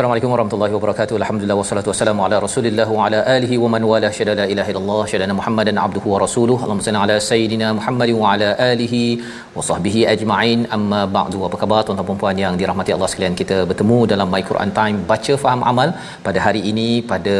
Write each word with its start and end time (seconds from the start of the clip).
Assalamualaikum 0.00 0.32
warahmatullahi 0.32 0.72
wabarakatuh. 0.74 1.14
Alhamdulillah 1.20 1.56
wassalatu 1.60 1.88
wassalamu 1.90 2.20
ala 2.26 2.36
Rasulillah 2.44 2.86
wa 2.96 3.00
ala 3.06 3.18
alihi 3.32 3.56
wa 3.62 3.68
man 3.72 3.82
wala 3.90 4.08
syada 4.18 4.34
la 4.38 4.44
ilaha 4.52 4.70
illallah 4.72 5.02
syada 5.10 5.34
Muhammadan 5.38 5.78
abduhu 5.82 6.12
wa 6.12 6.18
rasuluhu. 6.22 6.60
Allahumma 6.64 6.84
salli 6.86 7.00
ala 7.02 7.16
sayidina 7.26 7.66
Muhammad 7.78 8.10
wa 8.20 8.30
ala 8.30 8.48
alihi 8.68 9.02
wa 9.56 9.64
sahbihi 9.70 10.06
ajma'in. 10.12 10.60
Amma 10.76 11.02
ba'du. 11.16 11.44
Apa 11.48 11.58
khabar 11.62 11.80
tuan-tuan 11.84 12.08
dan 12.12 12.20
puan 12.22 12.40
yang 12.44 12.56
dirahmati 12.60 12.94
Allah 12.96 13.10
sekalian? 13.12 13.36
Kita 13.42 13.58
bertemu 13.72 13.98
dalam 14.12 14.32
My 14.34 14.42
Quran 14.50 14.72
Time 14.80 14.96
baca 15.12 15.36
faham 15.44 15.64
amal 15.72 15.92
pada 16.28 16.40
hari 16.46 16.62
ini 16.72 16.88
pada 17.12 17.36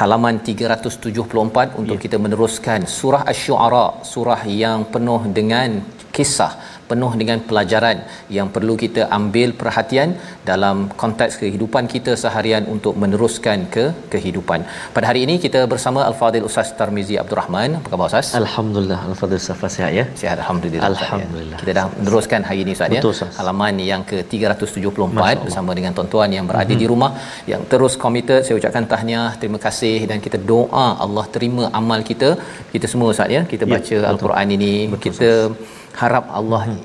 halaman 0.00 0.42
374 0.50 1.78
untuk 1.82 1.96
ya. 1.98 2.02
kita 2.06 2.18
meneruskan 2.26 2.90
surah 2.98 3.22
asy-syu'ara, 3.34 3.86
surah 4.14 4.40
yang 4.64 4.82
penuh 4.96 5.22
dengan 5.38 5.78
kisah 6.18 6.52
penuh 6.90 7.12
dengan 7.20 7.38
pelajaran 7.48 7.96
yang 8.36 8.48
perlu 8.54 8.74
kita 8.82 9.02
ambil 9.18 9.48
perhatian 9.60 10.10
dalam 10.50 10.76
konteks 11.02 11.34
kehidupan 11.42 11.84
kita 11.94 12.12
seharian 12.22 12.64
untuk 12.74 12.94
meneruskan 13.02 13.58
ke 13.74 13.84
kehidupan. 14.12 14.60
Pada 14.96 15.06
hari 15.10 15.22
ini 15.26 15.34
kita 15.44 15.60
bersama 15.72 16.00
Al-Fadil 16.10 16.46
Ustaz 16.50 16.70
Tarmizi 16.80 17.16
Abdul 17.22 17.38
Rahman. 17.40 17.70
Apa 17.80 17.88
khabar 17.92 18.06
Ustaz? 18.10 18.28
Alhamdulillah. 18.42 19.00
Al-Fadil 19.10 19.40
Ustaz 19.42 19.74
sihat 19.76 19.92
ya? 19.98 20.04
Sihat 20.22 20.36
Alhamdulillah. 20.42 20.90
Alhamdulillah. 20.92 21.58
Ya. 21.58 21.62
Kita 21.62 21.72
dah 21.78 21.86
meneruskan 21.98 22.40
hari 22.50 22.60
ini 22.66 22.74
Ustaz 22.78 22.98
ya. 22.98 23.02
Halaman 23.40 23.76
yang 23.92 24.02
ke-374 24.10 25.36
bersama 25.46 25.70
dengan 25.78 25.92
tuan-tuan 25.98 26.30
yang 26.38 26.46
berada 26.50 26.66
mm-hmm. 26.68 26.82
di 26.82 26.92
rumah 26.92 27.10
yang 27.52 27.64
terus 27.72 27.96
committed. 28.04 28.40
Saya 28.46 28.56
ucapkan 28.60 28.86
tahniah, 28.92 29.30
terima 29.40 29.58
kasih 29.66 29.96
dan 30.10 30.18
kita 30.26 30.40
doa 30.52 30.86
Allah 31.06 31.26
terima 31.36 31.64
amal 31.80 32.02
kita. 32.10 32.30
Kita 32.74 32.86
semua 32.92 33.08
Ustaz 33.14 33.36
ya. 33.36 33.42
Kita 33.52 33.64
baca 33.74 33.96
ya, 34.02 34.06
Al-Quran 34.12 34.48
ini. 34.58 34.74
Betul, 34.92 35.02
kita 35.04 35.28
Ustaz 35.56 35.76
harap 36.00 36.24
Allah 36.38 36.62
hmm. 36.68 36.84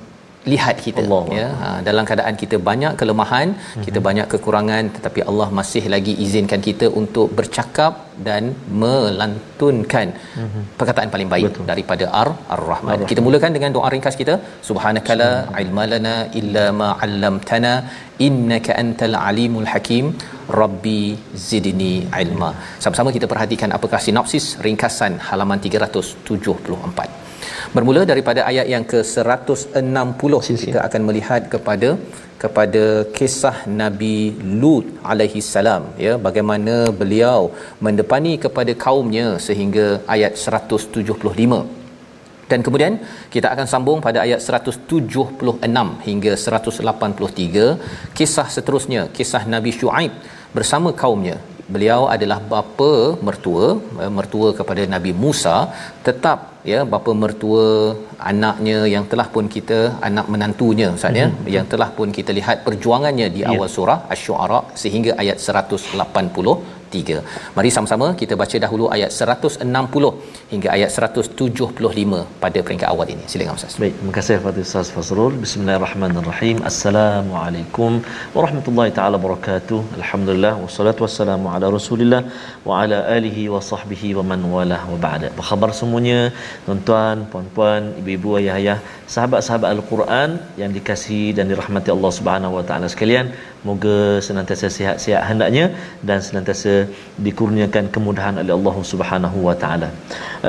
lihat 0.51 0.78
kita 0.85 1.01
Allah. 1.03 1.24
ya 1.40 1.47
ha, 1.59 1.68
dalam 1.88 2.03
keadaan 2.07 2.35
kita 2.41 2.56
banyak 2.69 2.94
kelemahan 3.01 3.50
hmm. 3.56 3.84
kita 3.85 4.00
banyak 4.07 4.28
kekurangan 4.34 4.85
tetapi 4.96 5.22
Allah 5.29 5.47
masih 5.59 5.84
lagi 5.94 6.13
izinkan 6.25 6.62
kita 6.68 6.88
untuk 7.01 7.28
bercakap 7.38 7.94
dan 8.28 8.44
melantunkan 8.81 10.07
hmm. 10.40 10.63
perkataan 10.79 11.12
paling 11.16 11.29
baik 11.34 11.47
Betul. 11.47 11.68
daripada 11.72 12.06
ar 12.22 12.29
ar-rahman 12.56 12.94
ar-rahman. 12.96 13.09
kita 13.12 13.24
mulakan 13.28 13.56
dengan 13.57 13.74
doa 13.78 13.90
ringkas 13.96 14.18
kita 14.22 14.35
subhanakala 14.69 15.31
ilmalana 15.63 16.16
illa 16.41 16.66
ma 16.81 16.90
'allamtana 17.00 17.74
innaka 18.28 18.78
antal 18.84 19.18
alimul 19.30 19.69
hakim 19.74 20.06
rabbi 20.62 21.01
zidni 21.50 21.95
ilma 22.24 22.51
sama-sama 22.85 23.12
kita 23.18 23.30
perhatikan 23.34 23.72
apakah 23.80 24.01
sinopsis 24.07 24.47
ringkasan 24.68 25.16
halaman 25.30 25.62
374 25.68 27.23
Bermula 27.76 28.02
daripada 28.12 28.42
ayat 28.52 28.68
yang 28.74 28.86
ke-160 28.92 30.34
kita 30.66 30.80
akan 30.88 31.02
melihat 31.09 31.44
kepada 31.54 31.90
kepada 32.44 32.84
kisah 33.18 33.58
Nabi 33.81 34.18
Lut 34.62 34.88
alaihi 35.12 35.44
salam 35.54 35.84
ya. 36.06 36.16
Bagaimana 36.28 36.76
beliau 37.02 37.40
mendepani 37.86 38.34
kepada 38.46 38.74
kaumnya 38.86 39.28
sehingga 39.48 39.88
ayat 40.16 40.36
175 40.46 41.81
dan 42.52 42.62
kemudian 42.66 42.94
kita 43.34 43.48
akan 43.54 43.68
sambung 43.74 44.00
pada 44.08 44.20
ayat 44.25 44.40
176 44.48 45.86
hingga 46.08 46.34
183 46.46 47.66
kisah 48.18 48.48
seterusnya 48.56 49.04
kisah 49.18 49.44
Nabi 49.54 49.72
Shu'aib 49.80 50.14
bersama 50.58 50.92
kaumnya 51.02 51.38
beliau 51.74 52.01
adalah 52.16 52.40
bapa 52.53 52.91
mertua 53.28 53.66
eh, 54.03 54.12
mertua 54.18 54.50
kepada 54.59 54.81
Nabi 54.94 55.12
Musa 55.24 55.56
tetap 56.07 56.40
ya 56.72 56.79
bapa 56.94 57.12
mertua 57.22 57.66
anaknya 58.31 58.78
yang 58.94 59.06
telah 59.12 59.28
pun 59.34 59.46
kita 59.56 59.79
anak 60.07 60.28
menantunya 60.34 60.88
ustaz 60.97 61.19
ya 61.22 61.28
mm-hmm. 61.28 61.53
yang 61.56 61.66
telah 61.74 61.90
pun 61.97 62.09
kita 62.18 62.31
lihat 62.40 62.57
perjuangannya 62.68 63.28
di 63.35 63.41
yeah. 63.44 63.51
awal 63.53 63.69
surah 63.75 64.00
asy-syu'ara 64.13 64.59
sehingga 64.84 65.12
ayat 65.24 65.40
183 66.94 67.58
mari 67.58 67.70
sama-sama 67.76 68.08
kita 68.22 68.34
baca 68.42 68.58
dahulu 68.66 68.86
ayat 68.96 69.12
160 69.26 70.54
hingga 70.54 70.70
ayat 70.76 70.90
175 70.98 72.22
pada 72.44 72.59
peringkat 72.66 72.88
awal 72.94 73.08
ini. 73.14 73.24
Silakan 73.31 73.58
ustaz. 73.59 73.76
Baik 73.84 73.94
terima 74.00 74.14
kasih 74.18 74.36
kepada 74.42 74.59
ustaz 74.68 74.90
Fasrul 74.96 75.34
bismillahirrahmanirrahim. 75.44 76.58
Assalamualaikum 76.72 77.92
warahmatullahi 78.36 78.94
taala 78.98 79.16
wabarakatuh. 79.20 79.80
Alhamdulillah 80.00 80.54
wassalatu 80.64 81.04
wassalamu 81.06 81.50
ala 81.56 81.66
rasulillah 81.78 82.22
wa 82.70 82.81
ala 82.81 83.00
alihi 83.18 83.46
wa 83.56 83.64
sahbihi 83.72 84.12
wa 84.20 84.25
man 84.31 84.44
wala 84.56 84.80
wa 84.92 84.98
ba'da. 85.08 85.28
Apa 85.34 85.44
khabar 85.50 85.70
semuanya? 85.81 86.20
Tuan-tuan, 86.66 87.18
puan-puan, 87.31 87.81
ibu-ibu, 88.02 88.31
ayah-ayah, 88.42 88.78
sahabat-sahabat 89.16 89.70
Al-Quran 89.75 90.30
yang 90.62 90.72
dikasihi 90.78 91.30
dan 91.38 91.46
dirahmati 91.52 91.90
Allah 91.96 92.12
Subhanahu 92.20 92.54
Wa 92.60 92.64
Taala 92.70 92.88
sekalian. 92.94 93.28
Moga 93.68 93.97
senantiasa 94.28 94.68
sihat-sihat 94.78 95.22
hendaknya 95.29 95.66
dan 96.07 96.19
senantiasa 96.28 96.74
dikurniakan 97.25 97.85
kemudahan 97.96 98.35
oleh 98.41 98.53
Allah 98.57 98.75
Subhanahu 98.91 99.38
Wa 99.47 99.56
Taala. 99.62 99.90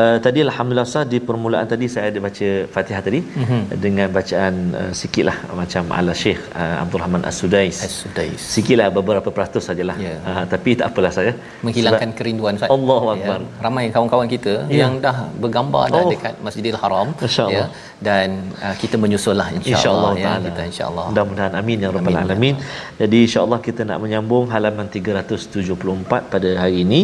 Uh, 0.01 0.17
tadi 0.25 0.39
alhamdulillah 0.47 0.89
sah 0.95 1.05
di 1.13 1.19
permulaan 1.29 1.67
tadi 1.73 1.87
saya 1.95 2.07
ada 2.13 2.21
baca 2.27 2.49
Fatihah 2.75 3.03
tadi 3.09 3.21
mm-hmm. 3.23 3.63
dengan 3.85 4.09
bacaan 4.19 4.55
uh, 4.81 4.93
sikitlah 5.01 5.37
macam 5.61 5.85
ala 5.99 6.15
Syekh 6.23 6.41
uh, 6.63 6.83
Abdul 6.83 7.01
Rahman 7.05 7.23
As-Sudais. 7.31 7.77
As-Sudais. 7.89 8.41
Sikitlah 8.55 8.89
beberapa 8.99 9.29
peratus 9.37 9.65
sajalah. 9.71 9.97
Yeah. 10.07 10.19
Ya. 10.19 10.31
Uh, 10.33 10.45
tapi 10.55 10.71
tak 10.81 10.87
apalah 10.91 11.13
saya. 11.19 11.33
Menghilangkan 11.67 12.11
Sebab 12.11 12.19
kerinduan 12.19 12.55
Ustaz. 12.59 12.75
Allahu 12.77 13.07
Akbar. 13.15 13.39
Ya, 13.47 13.63
ramai 13.67 13.85
kawan-kawan 13.95 14.29
kita 14.35 14.55
yeah. 14.67 14.83
yang 14.83 14.99
dah 15.07 15.17
bergambar 15.45 15.87
dah 15.95 16.03
oh. 16.03 16.11
dekat 16.15 16.35
Masjidil 16.47 16.79
Haram 16.83 17.09
ya 17.55 17.65
dan 18.09 18.29
uh, 18.65 18.75
kita 18.83 18.97
menyusullah 19.05 19.49
insyaallah 19.59 20.13
insya 20.17 20.33
ya 20.37 20.45
kita 20.47 20.63
insyaallah. 20.71 21.07
Mudah-mudahan 21.11 21.55
amin 21.61 21.85
ya 21.85 21.89
rabbal 21.97 22.19
alamin. 22.25 22.55
Jadi 23.01 23.19
insyaallah 23.27 23.61
kita 23.69 23.83
nak 23.91 23.99
menyambung 24.05 24.47
halaman 24.55 24.89
374 24.97 26.33
pada 26.35 26.51
hari 26.63 26.77
ini. 26.85 27.01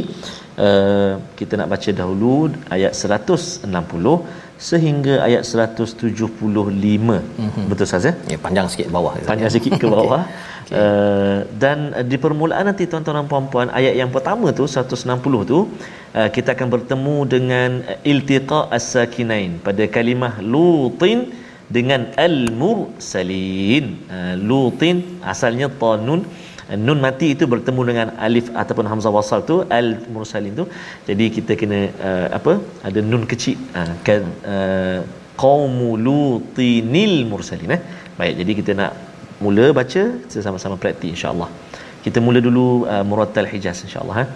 Uh, 0.66 1.12
kita 1.38 1.56
nak 1.60 1.69
baca 1.72 1.90
dahulu 2.00 2.34
ayat 2.76 2.92
160 2.92 4.50
sehingga 4.68 5.14
ayat 5.26 5.42
175. 5.48 6.04
Mm-hmm. 6.20 7.64
Betul 7.72 7.86
saja? 7.92 8.10
Ya 8.32 8.38
panjang 8.46 8.68
sikit 8.72 8.88
bawah. 8.96 9.12
Panjang 9.32 9.52
sikit 9.56 9.72
ke 9.82 9.86
bawah. 9.96 10.22
okay. 10.28 10.58
Okay. 10.70 10.78
Uh, 10.78 11.38
dan 11.62 11.78
uh, 11.98 12.04
di 12.10 12.16
permulaan 12.24 12.64
nanti 12.68 12.84
tuan-tuan 12.90 13.16
dan 13.18 13.26
puan-puan 13.32 13.68
ayat 13.78 13.94
yang 14.00 14.10
pertama 14.14 14.52
tu 14.58 14.64
160 14.70 15.50
tu 15.50 15.58
uh, 16.14 16.28
kita 16.36 16.54
akan 16.54 16.68
bertemu 16.74 17.16
dengan 17.34 17.70
iltiqa 18.12 18.60
as-sakinain 18.76 19.58
pada 19.66 19.82
kalimah 19.96 20.34
lutin 20.52 21.32
dengan 21.76 22.00
al-mursalin. 22.26 23.84
Uh, 24.12 24.34
lutin 24.50 24.96
asalnya 25.32 25.66
tanun 25.82 26.22
nun 26.85 27.00
mati 27.06 27.27
itu 27.35 27.45
bertemu 27.53 27.81
dengan 27.89 28.07
alif 28.27 28.47
ataupun 28.62 28.85
hamzah 28.91 29.12
wasal 29.17 29.39
tu 29.50 29.56
al 29.79 29.89
mursalin 30.13 30.53
tu 30.59 30.65
jadi 31.09 31.25
kita 31.35 31.53
kena 31.62 31.79
uh, 32.09 32.27
apa 32.38 32.53
ada 32.88 33.00
nun 33.12 33.23
kecil 33.31 33.57
uh, 33.79 33.94
kan 34.07 34.23
uh, 34.53 35.00
qaumulutinil 35.44 37.15
mursalin 37.31 37.75
eh 37.77 37.81
baik 38.19 38.33
jadi 38.41 38.51
kita 38.62 38.71
nak 38.81 38.91
mula 39.44 39.67
baca 39.79 40.03
kita 40.23 40.41
sama-sama 40.47 40.75
praktik 40.83 41.09
insyaallah 41.15 41.50
kita 42.06 42.19
mula 42.25 42.41
dulu 42.47 42.65
uh, 42.94 43.03
murattal 43.12 43.50
hijaz 43.53 43.79
insyaallah 43.89 44.17
eh 44.25 44.29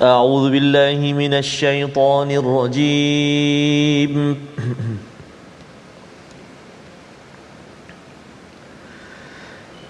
أعوذ 0.00 0.44
بالله 0.54 1.00
من 1.12 1.32
الشيطان 1.44 2.28
الرجيم 2.42 4.12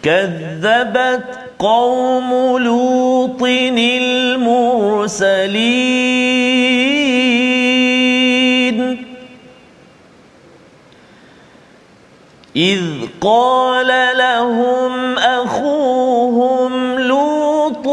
كذبت 0.06 1.40
قوم 1.60 2.58
لوط 2.58 3.44
المرسلين. 3.44 4.66
إذ 12.56 12.82
قال 13.22 13.88
لهم 14.18 15.18
أخوهم 15.18 17.00
لوط 17.00 17.88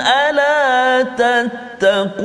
ألا 0.00 1.02
تتقون؟ 1.02 2.16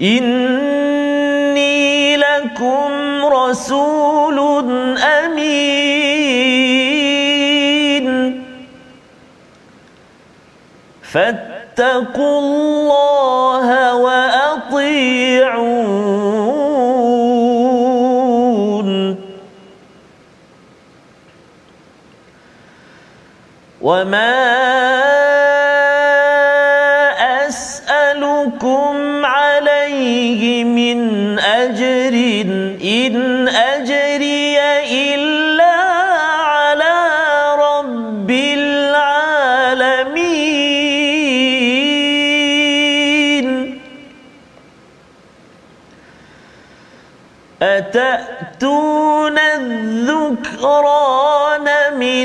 إني 0.00 0.41
رسول 3.52 4.38
أمين. 4.98 5.62
فاتقوا 11.02 12.38
الله 12.40 13.94
وأطيعون. 13.94 14.92
وما 23.82 24.62
أسألكم 27.46 29.26
عليه 29.26 30.64
من 30.64 30.98
أجر 31.38 32.14
إن 32.84 33.41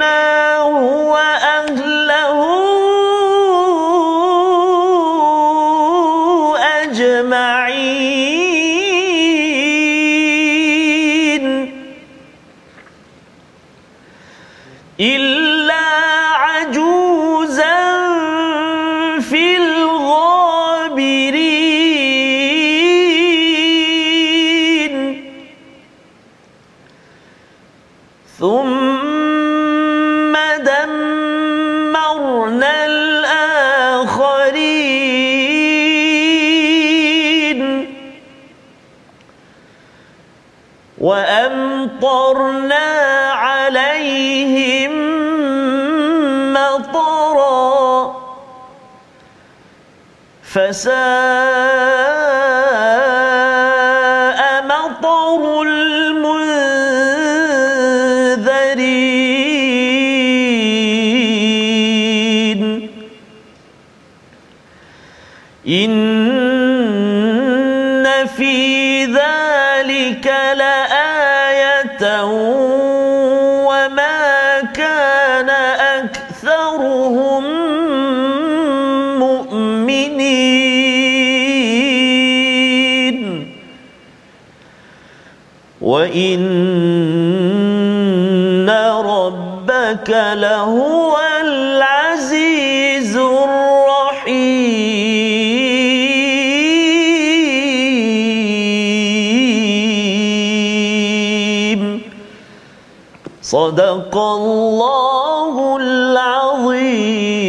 صدق 103.42 104.14
الله 104.18 105.56
العظيم 105.81 107.47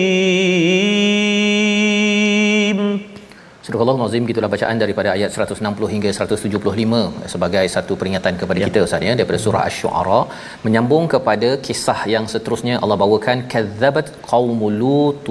Surah 3.68 3.84
Sadaqallahu 3.84 4.08
azim 4.08 4.24
gitulah 4.28 4.48
bacaan 4.52 4.76
daripada 4.82 5.08
ayat 5.14 5.30
160 5.46 5.88
hingga 5.94 6.10
175 6.18 7.32
sebagai 7.32 7.64
satu 7.74 7.92
peringatan 8.00 8.34
kepada 8.40 8.58
ya. 8.60 8.66
kita 8.68 8.78
Ustaz 8.86 9.02
ya 9.08 9.12
daripada 9.18 9.38
surah 9.44 9.62
Asy-Syu'ara 9.68 10.20
menyambung 10.64 11.04
kepada 11.14 11.48
kisah 11.66 12.00
yang 12.14 12.24
seterusnya 12.32 12.74
Allah 12.82 12.96
bawakan 13.02 13.38
kadzabat 13.54 14.06
qaumul 14.30 14.76
lut 14.82 15.26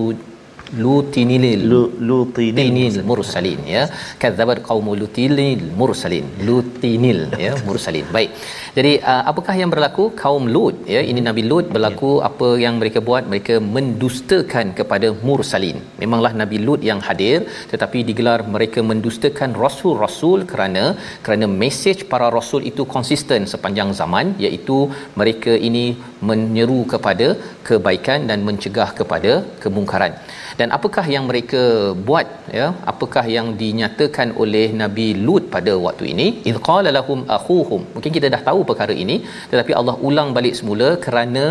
lutinil 0.83 1.63
lutinil 2.09 2.97
mursalin 3.09 3.59
ya 3.73 3.83
kadzabat 4.23 4.59
qaumul 4.67 4.99
lutinil 5.01 5.63
mursalin 5.79 6.25
lutinil 6.47 7.21
ya 7.45 7.51
mursalin 7.67 8.05
baik 8.15 8.31
jadi 8.76 8.92
uh, 9.12 9.22
apakah 9.30 9.54
yang 9.60 9.70
berlaku? 9.72 10.04
Kaum 10.20 10.44
lut 10.54 10.76
ya. 10.92 11.00
Ini 11.10 11.20
nabi 11.26 11.42
lut 11.50 11.66
berlaku 11.74 12.10
ya. 12.18 12.24
apa 12.28 12.48
yang 12.64 12.74
mereka 12.80 12.98
buat? 13.08 13.24
Mereka 13.32 13.54
mendustakan 13.74 14.66
kepada 14.78 15.08
mursalin. 15.26 15.78
Memanglah 16.02 16.32
nabi 16.42 16.58
lut 16.66 16.80
yang 16.90 17.00
hadir 17.08 17.38
tetapi 17.72 18.00
digelar 18.10 18.38
mereka 18.54 18.80
mendustakan 18.90 19.52
rasul-rasul 19.64 20.40
kerana 20.52 20.84
kerana 21.24 21.48
mesej 21.62 21.98
para 22.12 22.28
rasul 22.38 22.62
itu 22.70 22.84
konsisten 22.94 23.44
sepanjang 23.52 23.92
zaman 24.00 24.28
iaitu 24.44 24.78
mereka 25.20 25.52
ini 25.68 25.84
menyeru 26.28 26.80
kepada 26.94 27.28
kebaikan 27.68 28.20
dan 28.30 28.40
mencegah 28.48 28.90
kepada 29.00 29.32
kemungkaran. 29.64 30.14
Dan 30.58 30.68
apakah 30.76 31.04
yang 31.14 31.24
mereka 31.30 31.62
buat 32.08 32.26
ya? 32.58 32.66
Apakah 32.92 33.24
yang 33.36 33.46
dinyatakan 33.62 34.28
oleh 34.42 34.66
nabi 34.82 35.06
lut 35.26 35.44
pada 35.54 35.72
waktu 35.86 36.04
ini? 36.12 36.26
Id 36.50 36.58
qala 36.68 36.90
lahum 36.98 37.20
akhuhum. 37.36 37.82
Mungkin 37.94 38.12
kita 38.16 38.28
dah 38.34 38.42
tahu 38.48 38.60
perkara 38.70 38.94
ini 39.04 39.16
tetapi 39.50 39.72
Allah 39.80 39.94
ulang 40.08 40.28
balik 40.36 40.54
semula 40.58 40.88
kerana 41.04 41.44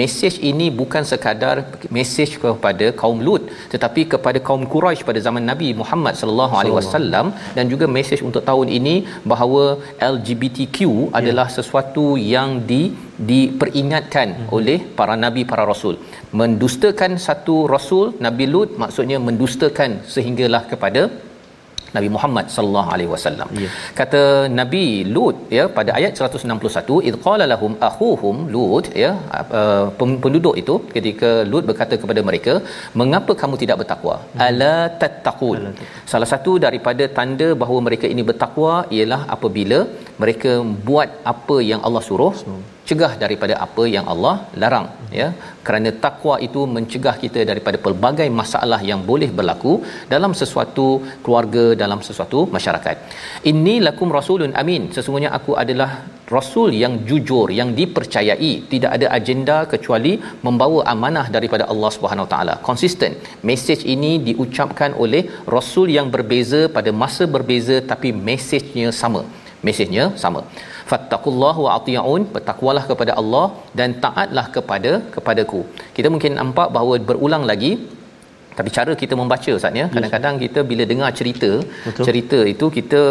mesej 0.00 0.34
ini 0.50 0.66
bukan 0.80 1.04
sekadar 1.12 1.56
mesej 1.96 2.30
kepada 2.44 2.88
kaum 3.00 3.20
lut 3.28 3.44
tetapi 3.74 4.04
kepada 4.14 4.40
kaum 4.48 4.64
quraisy 4.74 5.06
pada 5.10 5.22
zaman 5.26 5.44
nabi 5.52 5.70
Muhammad 5.80 6.14
sallallahu 6.20 6.54
alaihi 6.60 6.76
wasallam 6.80 7.26
dan 7.58 7.66
juga 7.72 7.88
mesej 7.98 8.20
untuk 8.28 8.44
tahun 8.50 8.70
ini 8.78 8.94
bahawa 9.32 9.64
LGBTQ 10.12 10.78
ya. 10.88 11.10
adalah 11.20 11.48
sesuatu 11.58 12.06
yang 12.34 12.50
di 12.70 12.82
diperingatkan 13.30 14.28
hmm. 14.32 14.48
oleh 14.56 14.78
para 14.98 15.14
nabi 15.24 15.42
para 15.50 15.64
rasul 15.72 15.94
mendustakan 16.40 17.12
satu 17.26 17.56
rasul 17.74 18.06
nabi 18.26 18.46
lut 18.54 18.72
maksudnya 18.82 19.18
mendustakan 19.28 19.92
sehinggalah 20.14 20.62
kepada 20.72 21.02
Nabi 21.96 22.08
Muhammad 22.16 22.46
sallallahu 22.54 22.90
alaihi 22.94 23.10
wasallam. 23.14 23.48
Ya. 23.64 23.70
Kata 24.00 24.22
Nabi 24.60 24.84
Lut 25.14 25.36
ya 25.58 25.64
pada 25.78 25.90
ayat 25.98 26.22
161 26.28 27.00
id 27.10 27.16
qala 27.26 27.46
lahum 27.52 27.74
akhuhum 27.88 28.36
Lut 28.54 28.88
ya 29.04 29.10
uh, 29.60 29.86
penduduk 30.24 30.54
itu 30.62 30.76
ketika 30.96 31.30
Lut 31.52 31.66
berkata 31.70 31.96
kepada 32.04 32.22
mereka 32.30 32.54
mengapa 33.02 33.34
kamu 33.42 33.56
tidak 33.64 33.78
bertakwa? 33.82 34.16
Hmm. 34.22 34.46
Ala 34.46 34.74
tattaqun. 35.02 35.60
Salah 36.12 36.30
satu 36.32 36.54
daripada 36.66 37.06
tanda 37.18 37.50
bahawa 37.62 37.80
mereka 37.88 38.08
ini 38.14 38.24
bertakwa 38.30 38.72
ialah 38.98 39.22
apabila 39.36 39.80
mereka 40.22 40.54
buat 40.88 41.10
apa 41.34 41.58
yang 41.70 41.80
Allah 41.86 42.02
suruh 42.10 42.34
cegah 42.88 43.12
daripada 43.22 43.54
apa 43.66 43.84
yang 43.94 44.06
Allah 44.12 44.34
larang 44.62 44.86
ya. 45.20 45.28
Kerana 45.66 45.90
takwa 46.04 46.34
itu 46.46 46.60
mencegah 46.74 47.14
kita 47.22 47.40
daripada 47.50 47.78
pelbagai 47.84 48.28
masalah 48.40 48.80
yang 48.90 49.00
boleh 49.10 49.30
berlaku 49.38 49.72
dalam 50.14 50.32
sesuatu 50.40 50.86
keluarga 51.24 51.64
dalam 51.82 52.02
sesuatu 52.08 52.40
masyarakat. 52.56 52.96
Inni 53.50 53.76
lakum 53.86 54.10
rasulun 54.18 54.52
amin. 54.62 54.84
Sesungguhnya 54.96 55.30
aku 55.38 55.54
adalah 55.62 55.90
rasul 56.36 56.70
yang 56.82 56.94
jujur 57.08 57.46
yang 57.60 57.70
dipercayai. 57.80 58.52
Tidak 58.72 58.90
ada 58.96 59.06
agenda 59.18 59.56
kecuali 59.72 60.12
membawa 60.46 60.80
amanah 60.94 61.26
daripada 61.36 61.66
Allah 61.72 61.90
Subhanahu 61.96 62.28
taala. 62.34 62.56
Konsisten. 62.68 63.14
Mesej 63.48 63.82
ini 63.94 64.12
diucapkan 64.28 64.92
oleh 65.04 65.24
rasul 65.56 65.90
yang 65.98 66.08
berbeza 66.14 66.62
pada 66.76 66.92
masa 67.02 67.26
berbeza 67.36 67.78
tapi 67.92 68.10
mesejnya 68.28 68.88
sama 69.02 69.22
mesejnya 69.68 70.04
sama 70.22 70.40
fattaqullaha 70.90 71.60
wa 71.66 71.70
ati'un 71.78 72.24
bertakwalah 72.34 72.84
kepada 72.90 73.12
Allah 73.20 73.46
dan 73.78 73.90
taatlah 74.04 74.46
kepada 74.56 74.92
kepadaku 75.14 75.60
kita 75.98 76.10
mungkin 76.14 76.34
nampak 76.40 76.70
bahawa 76.76 76.96
berulang 77.10 77.46
lagi 77.52 77.72
tapi 78.58 78.70
cara 78.76 78.92
kita 79.00 79.14
membaca 79.20 79.50
Ustaz 79.58 79.78
ya 79.80 79.86
kadang-kadang 79.94 80.34
kita 80.44 80.60
bila 80.70 80.84
dengar 80.92 81.10
cerita 81.18 81.50
Betul. 81.86 82.04
cerita 82.08 82.38
itu 82.52 82.66
kita 82.76 83.02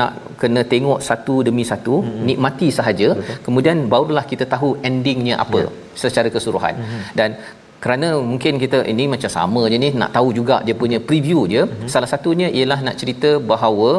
nak 0.00 0.12
kena 0.40 0.62
tengok 0.72 0.98
satu 1.08 1.36
demi 1.48 1.64
satu 1.72 1.94
mm-hmm. 2.00 2.26
nikmati 2.28 2.68
sahaja 2.78 3.08
Betul. 3.18 3.38
kemudian 3.46 3.78
barulah 3.94 4.24
kita 4.32 4.46
tahu 4.54 4.70
endingnya 4.90 5.36
apa 5.44 5.60
yeah. 5.62 5.72
secara 6.02 6.28
keseluruhan 6.34 6.76
mm-hmm. 6.82 7.02
dan 7.20 7.30
kerana 7.84 8.08
mungkin 8.30 8.54
kita 8.62 8.78
ini 8.92 9.04
macam 9.12 9.30
sama 9.36 9.62
je 9.72 9.76
ni 9.84 9.88
nak 10.00 10.10
tahu 10.16 10.28
juga 10.38 10.56
dia 10.66 10.74
punya 10.82 10.98
preview 11.08 11.40
dia 11.52 11.62
mm-hmm. 11.64 11.90
salah 11.92 12.10
satunya 12.12 12.48
ialah 12.58 12.78
nak 12.86 12.96
cerita 13.00 13.30
bahawa 13.52 13.90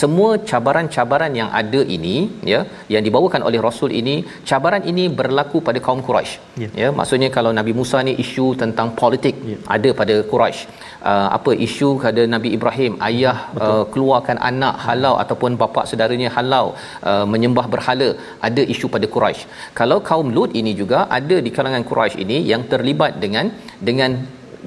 semua 0.00 0.30
cabaran-cabaran 0.50 1.32
yang 1.40 1.50
ada 1.60 1.80
ini 1.96 2.16
ya 2.52 2.60
yang 2.94 3.02
dibawakan 3.06 3.44
oleh 3.48 3.60
rasul 3.68 3.92
ini 4.00 4.16
cabaran 4.50 4.84
ini 4.92 5.04
berlaku 5.20 5.60
pada 5.68 5.80
kaum 5.86 6.00
Quraisy 6.08 6.34
yeah. 6.62 6.72
ya 6.82 6.88
maksudnya 7.00 7.30
kalau 7.36 7.52
Nabi 7.60 7.74
Musa 7.80 8.00
ni 8.08 8.14
isu 8.24 8.46
tentang 8.62 8.90
politik 9.02 9.36
yeah. 9.50 9.60
ada 9.76 9.90
pada 10.00 10.16
Quraisy 10.32 10.62
uh, 11.10 11.28
apa 11.38 11.52
isu 11.66 11.90
pada 12.06 12.24
Nabi 12.34 12.50
Ibrahim 12.58 12.92
ayah 13.08 13.36
uh, 13.66 13.84
keluarkan 13.92 14.40
anak 14.50 14.74
halau 14.86 15.14
ataupun 15.24 15.60
bapa 15.62 15.84
saudaranya 15.90 16.30
halau 16.36 16.66
uh, 17.10 17.24
menyembah 17.34 17.66
berhala 17.74 18.08
ada 18.48 18.64
isu 18.74 18.88
pada 18.96 19.08
Quraisy 19.16 19.44
kalau 19.80 20.00
kaum 20.10 20.28
Lut 20.36 20.52
ini 20.60 20.72
juga 20.80 20.98
ada 21.18 21.36
di 21.46 21.50
kalangan 21.56 21.84
Quraisy 21.90 22.18
ini 22.24 22.38
yang 22.52 22.64
terlibat 22.72 23.12
dengan 23.26 23.46
dengan 23.88 24.10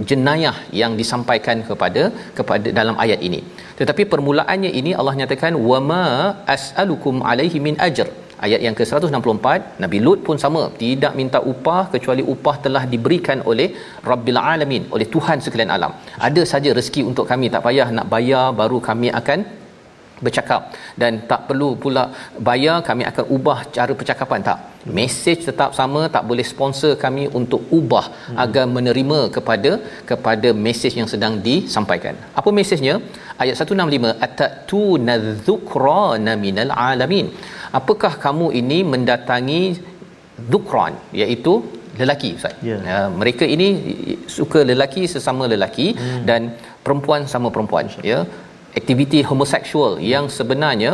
jenayah 0.09 0.55
yang 0.81 0.93
disampaikan 1.01 1.57
kepada 1.69 2.03
kepada 2.37 2.67
dalam 2.79 2.95
ayat 3.03 3.19
ini. 3.27 3.41
Tetapi 3.79 4.03
permulaannya 4.13 4.71
ini 4.79 4.91
Allah 4.99 5.15
nyatakan 5.21 5.53
wama 5.69 6.05
as'alukum 6.55 7.17
alaihi 7.31 7.59
min 7.67 7.77
ajr. 7.87 8.09
Ayat 8.45 8.61
yang 8.65 8.75
ke-164 8.79 9.47
Nabi 9.83 9.97
Lut 10.05 10.19
pun 10.27 10.37
sama. 10.43 10.61
Tidak 10.83 11.13
minta 11.19 11.39
upah 11.51 11.81
kecuali 11.93 12.23
upah 12.33 12.55
telah 12.65 12.83
diberikan 12.93 13.39
oleh 13.51 13.67
Rabbil 14.11 14.39
Alamin 14.51 14.83
oleh 14.95 15.07
Tuhan 15.15 15.43
sekalian 15.45 15.71
alam. 15.77 15.93
Ada 16.27 16.43
saja 16.51 16.71
rezeki 16.77 17.01
untuk 17.09 17.27
kami 17.31 17.47
tak 17.55 17.63
payah 17.67 17.87
nak 17.97 18.07
bayar 18.13 18.45
baru 18.61 18.79
kami 18.89 19.09
akan 19.21 19.41
bercakap 20.25 20.61
dan 21.01 21.13
tak 21.31 21.41
perlu 21.49 21.69
pula 21.83 22.03
bayar 22.47 22.77
kami 22.89 23.03
akan 23.11 23.25
ubah 23.35 23.59
cara 23.75 23.93
percakapan 23.99 24.41
tak 24.47 24.59
mesej 24.97 25.37
tetap 25.47 25.71
sama 25.79 26.01
tak 26.15 26.23
boleh 26.29 26.45
sponsor 26.51 26.91
kami 27.03 27.23
untuk 27.39 27.61
ubah 27.77 28.05
hmm. 28.09 28.37
agar 28.43 28.65
menerima 28.75 29.19
kepada 29.35 29.71
kepada 30.11 30.51
mesej 30.65 30.93
yang 30.99 31.09
sedang 31.13 31.35
disampaikan 31.47 32.15
apa 32.41 32.51
mesejnya 32.59 32.95
ayat 33.43 33.55
165 33.63 34.13
atatu 34.27 34.83
nadzukrana 35.09 36.35
minal 36.45 36.73
alamin 36.89 37.27
apakah 37.79 38.13
kamu 38.25 38.47
ini 38.61 38.79
mendatangi 38.93 39.61
dhukran 40.51 40.95
iaitu 41.21 41.53
lelaki 42.01 42.29
ustaz 42.37 42.55
yeah. 42.69 42.81
uh, 42.95 43.07
mereka 43.21 43.45
ini 43.55 43.67
suka 44.35 44.59
lelaki 44.71 45.01
sesama 45.13 45.45
lelaki 45.53 45.87
hmm. 46.01 46.21
dan 46.29 46.41
perempuan 46.85 47.23
sama 47.33 47.47
perempuan 47.55 47.87
ya 48.11 48.19
aktiviti 48.79 49.21
homoseksual 49.29 49.93
yang 50.13 50.25
sebenarnya 50.37 50.91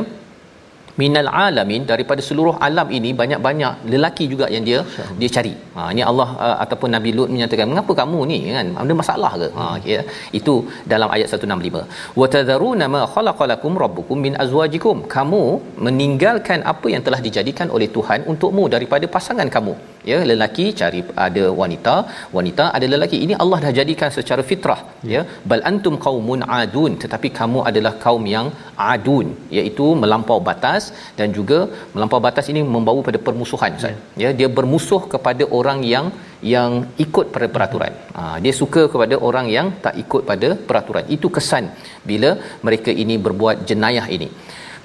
minal 1.01 1.27
alamin 1.45 1.83
daripada 1.91 2.21
seluruh 2.27 2.55
alam 2.67 2.87
ini 2.97 3.09
banyak-banyak 3.21 3.73
lelaki 3.93 4.25
juga 4.33 4.45
yang 4.55 4.63
dia 4.67 4.79
dia 5.19 5.29
cari. 5.35 5.53
Ha 5.75 5.87
ini 5.93 6.03
Allah 6.11 6.29
uh, 6.45 6.57
ataupun 6.63 6.89
Nabi 6.95 7.11
Lut 7.17 7.29
menyatakan 7.35 7.67
mengapa 7.71 7.93
kamu 8.01 8.19
ni 8.31 8.37
kan 8.57 8.69
ada 8.83 8.95
masalah 9.01 9.31
ke? 9.41 9.49
Ha 9.57 9.65
ya 9.91 10.01
itu 10.39 10.55
dalam 10.93 11.11
ayat 11.15 11.27
165. 11.39 11.83
Wa 12.21 12.27
tadharuna 12.35 12.87
ma 12.95 13.01
khalaqalakum 13.15 13.73
rabbukum 13.85 14.19
min 14.27 14.35
azwajikum. 14.45 15.03
Kamu 15.15 15.43
meninggalkan 15.87 16.61
apa 16.73 16.87
yang 16.95 17.03
telah 17.07 17.21
dijadikan 17.27 17.69
oleh 17.77 17.89
Tuhan 17.97 18.21
untukmu 18.33 18.65
daripada 18.77 19.07
pasangan 19.17 19.51
kamu. 19.57 19.75
Ya 20.09 20.17
lelaki 20.31 20.65
cari 20.79 20.99
ada 21.25 21.43
wanita, 21.59 21.93
wanita 22.37 22.65
ada 22.77 22.87
lelaki. 22.93 23.17
Ini 23.25 23.35
Allah 23.43 23.57
dah 23.63 23.71
jadikan 23.79 24.09
secara 24.17 24.41
fitrah 24.49 24.79
ya. 25.13 25.21
Bal 25.51 25.63
antum 25.69 25.95
qaumun 26.05 26.43
adun 26.59 26.93
tetapi 27.03 27.29
kamu 27.39 27.59
adalah 27.69 27.93
kaum 28.03 28.25
yang 28.35 28.49
adun 28.93 29.27
iaitu 29.57 29.87
melampau 30.01 30.39
batas 30.49 30.85
dan 31.19 31.29
juga 31.37 31.59
melampau 31.95 32.19
batas 32.27 32.47
ini 32.53 32.63
membawa 32.75 33.01
pada 33.09 33.21
permusuhan 33.27 33.73
Ustaz. 33.79 33.95
Ya. 33.95 34.23
ya, 34.25 34.29
dia 34.39 34.49
bermusuh 34.59 35.01
kepada 35.13 35.45
orang 35.59 35.81
yang 35.93 36.07
yang 36.53 36.71
ikut 37.05 37.27
pada 37.35 37.47
peraturan. 37.55 37.93
Ha, 38.17 38.23
dia 38.43 38.53
suka 38.61 38.81
kepada 38.93 39.15
orang 39.29 39.47
yang 39.55 39.67
tak 39.85 39.95
ikut 40.03 40.23
pada 40.29 40.49
peraturan. 40.69 41.05
Itu 41.15 41.29
kesan 41.37 41.65
bila 42.11 42.31
mereka 42.67 42.93
ini 43.03 43.17
berbuat 43.27 43.65
jenayah 43.71 44.07
ini. 44.17 44.29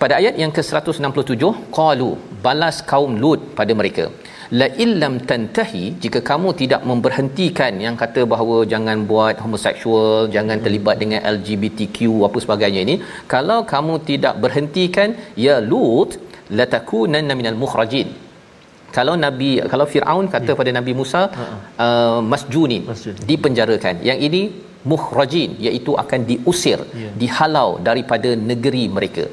Pada 0.03 0.15
ayat 0.21 0.35
yang 0.43 0.53
ke-167, 0.57 1.45
qalu 1.79 2.11
balas 2.45 2.77
kaum 2.91 3.13
Lut 3.23 3.41
pada 3.59 3.73
mereka 3.81 4.05
la 4.59 4.67
illam 4.85 5.15
tantahi 5.31 5.83
jika 6.05 6.21
kamu 6.31 6.49
tidak 6.61 6.81
memberhentikan 6.91 7.75
yang 7.85 7.97
kata 8.03 8.23
bahawa 8.33 8.57
jangan 8.73 8.99
buat 9.11 9.37
homoseksual 9.45 10.27
jangan 10.37 10.57
hmm. 10.59 10.65
terlibat 10.65 10.97
dengan 11.03 11.21
LGBTQ 11.35 11.99
apa 12.29 12.39
sebagainya 12.45 12.81
ini 12.87 12.97
kalau 13.35 13.59
kamu 13.75 13.95
tidak 14.11 14.35
berhentikan 14.45 15.11
ya 15.45 15.57
lut 15.73 16.19
latakunanna 16.59 17.37
minal 17.41 17.59
mukhrajin 17.63 18.11
kalau 18.97 19.15
nabi 19.25 19.51
kalau 19.73 19.87
Firaun 19.93 20.27
kata 20.35 20.51
ya. 20.53 20.59
pada 20.61 20.71
Nabi 20.79 20.93
Musa 21.01 21.23
uh-huh. 21.31 21.61
uh, 21.85 22.19
masjunin 22.33 22.83
Masjun. 22.91 23.15
dipenjarakan 23.31 24.03
yang 24.09 24.19
ini 24.29 24.43
mukhrajin 24.91 25.51
iaitu 25.67 25.93
akan 26.03 26.21
diusir 26.31 26.81
yeah. 27.03 27.15
dihalau 27.23 27.71
daripada 27.89 28.31
negeri 28.51 28.85
mereka 28.97 29.25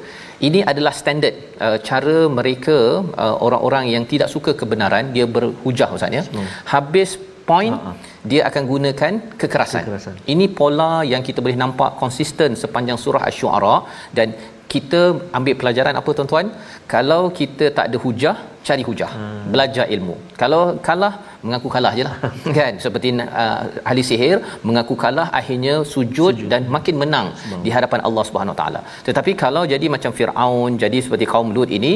ini 0.46 0.60
adalah 0.70 0.92
standard 1.00 1.36
uh, 1.66 1.78
cara 1.88 2.18
mereka 2.38 2.76
uh, 3.24 3.36
orang-orang 3.46 3.84
yang 3.94 4.04
tidak 4.12 4.28
suka 4.34 4.52
kebenaran 4.60 5.10
dia 5.16 5.26
berhujah 5.36 5.88
ustaz 5.96 6.18
ya 6.18 6.22
hmm. 6.24 6.48
habis 6.72 7.10
point 7.48 7.76
Ha-ha. 7.76 7.92
dia 8.30 8.40
akan 8.48 8.62
gunakan 8.72 9.12
kekerasan. 9.40 9.82
kekerasan 9.84 10.14
ini 10.32 10.46
pola 10.58 10.92
yang 11.12 11.22
kita 11.28 11.40
boleh 11.44 11.58
nampak 11.64 11.90
konsisten 12.02 12.52
sepanjang 12.62 12.98
surah 13.04 13.22
asy-syu'ara 13.28 13.76
dan 14.18 14.28
kita 14.74 15.00
ambil 15.38 15.54
pelajaran 15.60 15.94
apa 16.00 16.10
tuan-tuan? 16.18 16.46
Kalau 16.94 17.22
kita 17.40 17.66
tak 17.78 17.86
ada 17.90 17.98
hujah 18.04 18.36
cari 18.68 18.84
hujah. 18.88 19.10
Hmm. 19.16 19.42
belajar 19.52 19.86
ilmu. 19.94 20.14
Kalau 20.40 20.62
kalah 20.86 21.12
mengaku 21.46 21.68
kalah 21.74 21.92
je 21.98 22.04
lah. 22.08 22.16
Kan? 22.58 22.72
Seperti 22.84 23.08
uh, 23.42 23.58
ahli 23.90 24.02
sihir 24.10 24.36
mengaku 24.68 24.94
kalah 25.04 25.28
akhirnya 25.40 25.74
sujud, 25.94 26.34
sujud. 26.34 26.48
dan 26.52 26.62
makin 26.76 26.96
menang 27.02 27.28
di 27.66 27.72
hadapan 27.76 28.02
Allah 28.08 28.24
Subhanahu 28.28 28.56
taala. 28.60 28.82
Tetapi 29.08 29.34
kalau 29.44 29.62
jadi 29.74 29.86
macam 29.96 30.12
Firaun 30.18 30.72
jadi 30.84 31.00
seperti 31.06 31.28
kaum 31.34 31.50
Lut 31.58 31.72
ini 31.80 31.94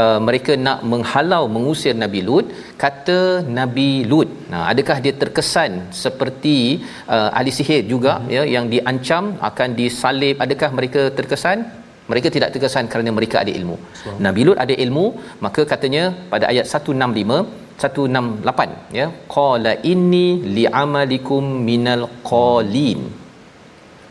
Uh, 0.00 0.20
mereka 0.26 0.52
nak 0.66 0.80
menghalau 0.90 1.40
mengusir 1.54 1.94
Nabi 2.02 2.20
Lut 2.26 2.46
kata 2.82 3.16
Nabi 3.56 3.88
Lut. 4.10 4.28
Nah 4.52 4.60
adakah 4.72 4.96
dia 5.04 5.14
terkesan 5.22 5.72
seperti 6.02 6.56
uh, 7.14 7.34
ahli 7.38 7.50
sihir 7.56 7.82
juga 7.92 8.12
hmm. 8.18 8.28
ya 8.34 8.42
yang 8.54 8.66
diancam 8.74 9.24
akan 9.48 9.74
disalib? 9.80 10.38
Adakah 10.44 10.70
mereka 10.78 11.02
terkesan 11.18 11.66
mereka 12.12 12.28
tidak 12.36 12.50
terkesan 12.54 12.86
kerana 12.92 13.10
mereka 13.18 13.36
ada 13.44 13.52
ilmu. 13.60 13.76
So. 14.00 14.12
Nabi 14.26 14.42
Lut 14.48 14.60
ada 14.64 14.74
ilmu, 14.84 15.06
maka 15.46 15.64
katanya 15.72 16.04
pada 16.32 16.46
ayat 16.52 16.66
165 16.80 17.68
168 17.82 18.96
ya 18.98 19.06
qala 19.36 19.72
inni 19.92 20.26
li'amalikum 20.56 21.44
minal 21.68 22.04
qalin 22.30 23.00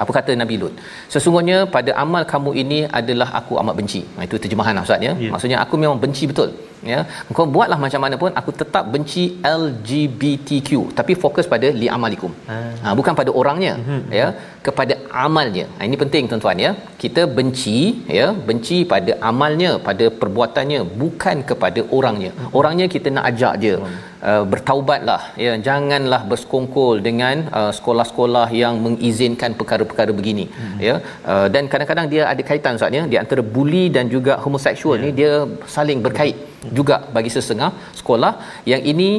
apa 0.03 0.11
kata 0.17 0.31
Nabi 0.41 0.55
Lut 0.61 0.73
sesungguhnya 1.13 1.57
pada 1.75 1.91
amal 2.03 2.23
kamu 2.33 2.51
ini 2.63 2.79
adalah 2.99 3.29
aku 3.39 3.53
amat 3.61 3.75
benci 3.79 4.01
ha, 4.15 4.27
itu 4.27 4.37
terjemahan 4.43 4.81
ustaz 4.85 5.07
ya 5.07 5.13
yeah. 5.23 5.31
maksudnya 5.33 5.59
aku 5.65 5.75
memang 5.83 5.99
benci 6.03 6.25
betul 6.31 6.51
ya 6.91 6.99
kau 7.37 7.45
buatlah 7.55 7.77
macam 7.85 8.01
mana 8.05 8.15
pun 8.21 8.31
aku 8.39 8.51
tetap 8.61 8.83
benci 8.93 9.23
LGBTQ 9.61 10.69
tapi 10.99 11.13
fokus 11.23 11.47
pada 11.53 11.67
li 11.81 11.87
amalikum 11.95 12.31
ah. 12.53 12.59
ha, 12.83 12.93
bukan 12.99 13.13
pada 13.19 13.31
orangnya 13.41 13.73
mm-hmm. 13.79 14.01
ya 14.19 14.27
kepada 14.67 14.95
amalnya 15.25 15.65
ha, 15.77 15.81
ini 15.87 15.97
penting 16.03 16.29
tuan-tuan 16.31 16.59
ya 16.65 16.71
kita 17.03 17.23
benci 17.39 17.79
ya 18.19 18.27
benci 18.49 18.77
pada 18.93 19.13
amalnya 19.31 19.71
pada 19.89 20.07
perbuatannya 20.21 20.79
bukan 21.03 21.37
kepada 21.51 21.83
orangnya 21.99 22.31
mm-hmm. 22.33 22.57
orangnya 22.61 22.87
kita 22.95 23.09
nak 23.17 23.27
ajak 23.31 23.55
je 23.65 23.75
mm-hmm. 23.75 24.08
Uh, 24.29 24.43
bertaubatlah 24.51 25.21
ya 25.43 25.51
janganlah 25.67 26.19
bersekongkol 26.29 26.95
dengan 27.05 27.47
uh, 27.59 27.71
sekolah-sekolah 27.77 28.47
yang 28.61 28.75
mengizinkan 28.85 29.55
perkara-perkara 29.59 30.11
begini 30.17 30.45
mm-hmm. 30.51 30.79
ya 30.87 30.95
uh, 31.31 31.47
dan 31.53 31.71
kadang-kadang 31.71 32.07
dia 32.13 32.23
ada 32.31 32.43
kaitan 32.49 32.75
ustaz 32.79 32.97
ya 32.97 33.03
di 33.13 33.17
antara 33.21 33.41
bully 33.55 33.83
dan 33.95 34.11
juga 34.15 34.35
homoseksual 34.43 34.97
yeah. 34.99 35.05
ni 35.05 35.09
dia 35.19 35.31
saling 35.75 36.01
berkait 36.07 36.35
juga 36.79 36.97
bagi 37.15 37.31
sesetengah 37.35 37.71
sekolah 37.99 38.33
yang 38.71 38.83
ini 38.93 39.09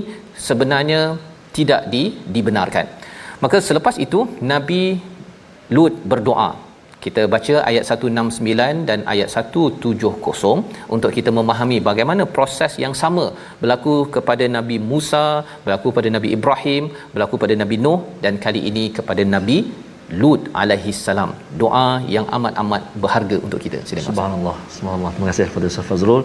sebenarnya 0.48 1.00
tidak 1.56 1.82
di, 1.92 2.02
dibenarkan. 2.34 2.86
Maka 3.44 3.56
selepas 3.68 3.96
itu 4.06 4.28
Nabi 4.52 4.82
Lut 5.70 5.94
berdoa. 6.12 6.50
Kita 7.04 7.22
baca 7.34 7.54
ayat 7.70 7.84
169 7.92 8.88
dan 8.88 8.98
ayat 9.12 9.28
170 9.42 10.94
untuk 10.94 11.10
kita 11.18 11.30
memahami 11.38 11.78
bagaimana 11.88 12.24
proses 12.36 12.72
yang 12.84 12.94
sama 13.02 13.24
berlaku 13.60 13.94
kepada 14.16 14.46
Nabi 14.56 14.76
Musa, 14.92 15.24
berlaku 15.66 15.90
pada 15.98 16.10
Nabi 16.16 16.30
Ibrahim, 16.38 16.84
berlaku 17.14 17.36
pada 17.44 17.56
Nabi 17.62 17.78
Nuh 17.84 18.00
dan 18.24 18.36
kali 18.46 18.62
ini 18.72 18.84
kepada 18.98 19.24
Nabi 19.36 19.58
Lut 20.20 20.42
alaihi 20.60 20.92
salam. 21.04 21.32
Doa 21.62 21.88
yang 22.14 22.26
amat-amat 22.36 22.82
berharga 23.02 23.36
untuk 23.46 23.60
kita. 23.64 23.78
Silakan. 23.88 24.08
Subhanallah. 24.10 24.56
Subhanallah. 24.76 25.12
Terima 25.14 25.28
kasih 25.30 25.44
kepada 25.50 25.66
Ustaz 25.72 25.86
Fazrul 25.90 26.22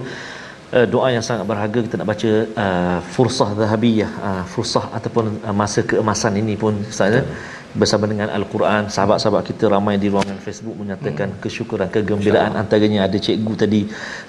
uh, 0.77 0.85
doa 0.93 1.07
yang 1.15 1.25
sangat 1.29 1.45
berharga 1.51 1.79
kita 1.85 1.95
nak 1.99 2.09
baca 2.11 2.31
uh, 2.63 2.99
fursah 3.15 3.49
zahabiyah 3.59 4.11
uh, 4.29 4.43
fursah 4.53 4.85
ataupun 4.97 5.25
uh, 5.47 5.55
masa 5.61 5.81
keemasan 5.91 6.35
ini 6.41 6.55
pun 6.63 6.75
saya 6.99 7.21
bersama 7.75 8.07
dengan 8.07 8.31
al-Quran 8.31 8.87
sahabat-sahabat 8.87 9.43
kita 9.51 9.67
ramai 9.67 9.99
di 9.99 10.07
ruangan 10.07 10.39
Facebook 10.39 10.75
menyatakan 10.79 11.35
hmm. 11.35 11.39
kesyukuran 11.43 11.87
kegembiraan 11.91 12.55
antaranya 12.55 13.07
ada 13.07 13.17
cikgu 13.19 13.53
tadi 13.59 13.81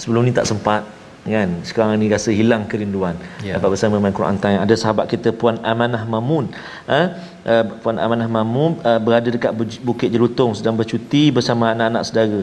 sebelum 0.02 0.26
ni 0.26 0.34
tak 0.34 0.50
sempat 0.50 0.82
kan 1.26 1.50
sekarang 1.66 1.98
ni 1.98 2.06
rasa 2.06 2.30
hilang 2.30 2.70
kerinduan 2.70 3.18
ya. 3.42 3.58
dapat 3.58 3.74
bersama 3.74 3.98
main 3.98 4.14
Quran 4.14 4.38
time 4.38 4.62
ada 4.62 4.74
sahabat 4.78 5.10
kita 5.10 5.34
puan 5.34 5.58
Amanah 5.66 6.06
Mamun 6.06 6.54
ha? 6.86 7.00
uh, 7.42 7.64
puan 7.82 7.98
Amanah 7.98 8.30
Mamun 8.30 8.78
uh, 8.86 9.00
berada 9.02 9.26
dekat 9.26 9.50
Bukit 9.82 10.10
Jelutong 10.14 10.54
sedang 10.54 10.78
bercuti 10.78 11.34
bersama 11.34 11.74
anak-anak 11.74 12.02
saudara 12.06 12.42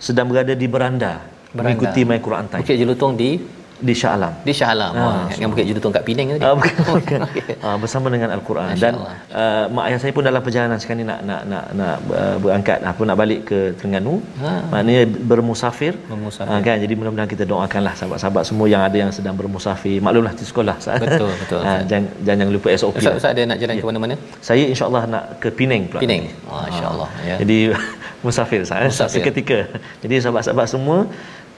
sedang 0.00 0.26
berada 0.32 0.56
di 0.56 0.64
beranda 0.64 1.20
mengikuti 1.52 2.00
My 2.08 2.18
Quran 2.18 2.48
Time. 2.48 2.64
Bukit 2.64 2.76
Jelutong 2.80 3.12
di 3.14 3.30
di 3.82 3.94
Shah 3.98 4.14
Alam. 4.16 4.32
Di 4.46 4.52
Shah 4.54 4.70
Alam. 4.74 4.92
Ha, 4.94 5.02
Wah, 5.02 5.26
yang 5.42 5.50
Bukit 5.50 5.66
Jelutong 5.66 5.92
kat 5.96 6.04
Penang 6.06 6.26
tadi. 6.32 6.44
Ah, 6.46 6.54
bukan. 6.54 6.74
bukan. 7.02 7.20
okay. 7.26 7.54
ah, 7.66 7.76
bersama 7.82 8.06
dengan 8.14 8.30
Al-Quran 8.36 8.74
dan 8.78 8.94
uh, 9.34 9.64
mak 9.74 9.84
ayah 9.90 9.98
saya 10.02 10.12
pun 10.16 10.22
dalam 10.22 10.40
perjalanan 10.46 10.78
sekarang 10.78 11.02
ni 11.02 11.06
nak 11.10 11.20
nak 11.28 11.42
nak 11.50 11.64
nak 11.80 11.96
uh, 12.14 12.36
berangkat 12.38 12.78
apa 12.86 13.02
nak 13.02 13.16
balik 13.18 13.40
ke 13.50 13.58
Terengganu. 13.78 14.14
Ha. 14.42 14.50
Maknanya 14.72 15.02
bermusafir. 15.30 15.92
Bermusafir. 16.06 16.54
Ha, 16.54 16.62
kan 16.62 16.76
jadi 16.78 16.94
mudah-mudahan 16.94 17.30
kita 17.34 17.44
doakanlah 17.52 17.94
sahabat-sahabat 17.98 18.44
semua 18.46 18.66
yang 18.70 18.82
ada 18.86 18.96
yang 19.02 19.10
sedang 19.10 19.34
bermusafir. 19.34 19.98
Maklumlah 19.98 20.32
di 20.38 20.46
sekolah. 20.46 20.76
Betul 21.02 21.32
betul. 21.42 21.60
Ha, 21.66 21.72
jangan 21.90 22.08
jangan 22.22 22.46
lupa 22.54 22.68
SOP. 22.78 23.02
Ustaz, 23.02 23.18
Ustaz 23.18 23.34
ada 23.34 23.42
nak 23.50 23.58
jalan 23.58 23.74
ya. 23.76 23.82
ke 23.82 23.86
mana-mana? 23.90 24.14
Saya 24.38 24.64
insya-Allah 24.70 25.02
nak 25.10 25.24
ke 25.42 25.48
Penang 25.50 25.82
pula. 25.90 26.00
Penang. 26.00 26.24
Masya-Allah 26.46 27.08
ha. 27.10 27.28
ya. 27.28 27.36
Jadi 27.42 27.58
musafir 28.24 28.62
saya 28.62 28.86
seketika. 28.88 29.66
Jadi 29.98 30.14
sahabat-sahabat 30.22 30.66
semua 30.70 31.10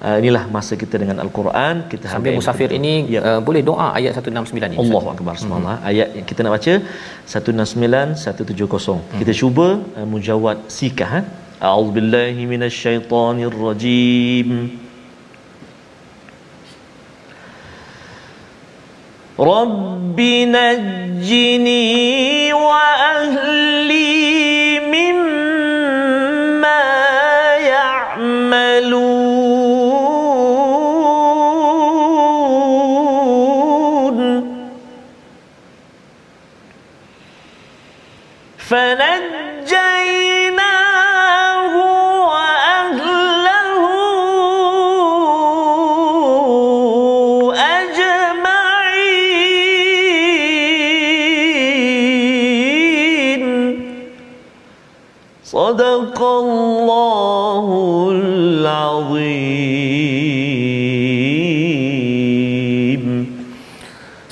Uh, 0.07 0.15
inilah 0.21 0.43
masa 0.55 0.73
kita 0.81 0.95
dengan 1.01 1.17
al-Quran 1.23 1.75
kita 1.91 2.05
sambil 2.11 2.31
musafir 2.35 2.69
ini 2.77 2.91
ya. 3.13 3.21
uh, 3.29 3.39
boleh 3.47 3.61
doa 3.69 3.87
ayat 3.99 4.11
169 4.19 4.71
ni 4.73 4.77
Allahu 4.83 5.07
akbar 5.13 5.33
subhanallah 5.41 5.75
hmm. 5.79 5.89
ayat 5.91 6.09
yang 6.17 6.25
kita 6.29 6.39
nak 6.45 6.53
baca 6.55 6.73
169 7.27 8.15
170 8.15 8.95
hmm. 8.95 9.19
kita 9.21 9.31
cuba 9.41 9.67
uh, 9.99 10.07
mujawad 10.13 10.57
sikah 10.77 11.09
ha 11.15 11.19
a'udzubillahi 11.67 12.41
minasyaitonirrajim 12.53 14.49
رب 19.39 20.19
نجني 20.55 21.87
وأهلي 22.53 24.12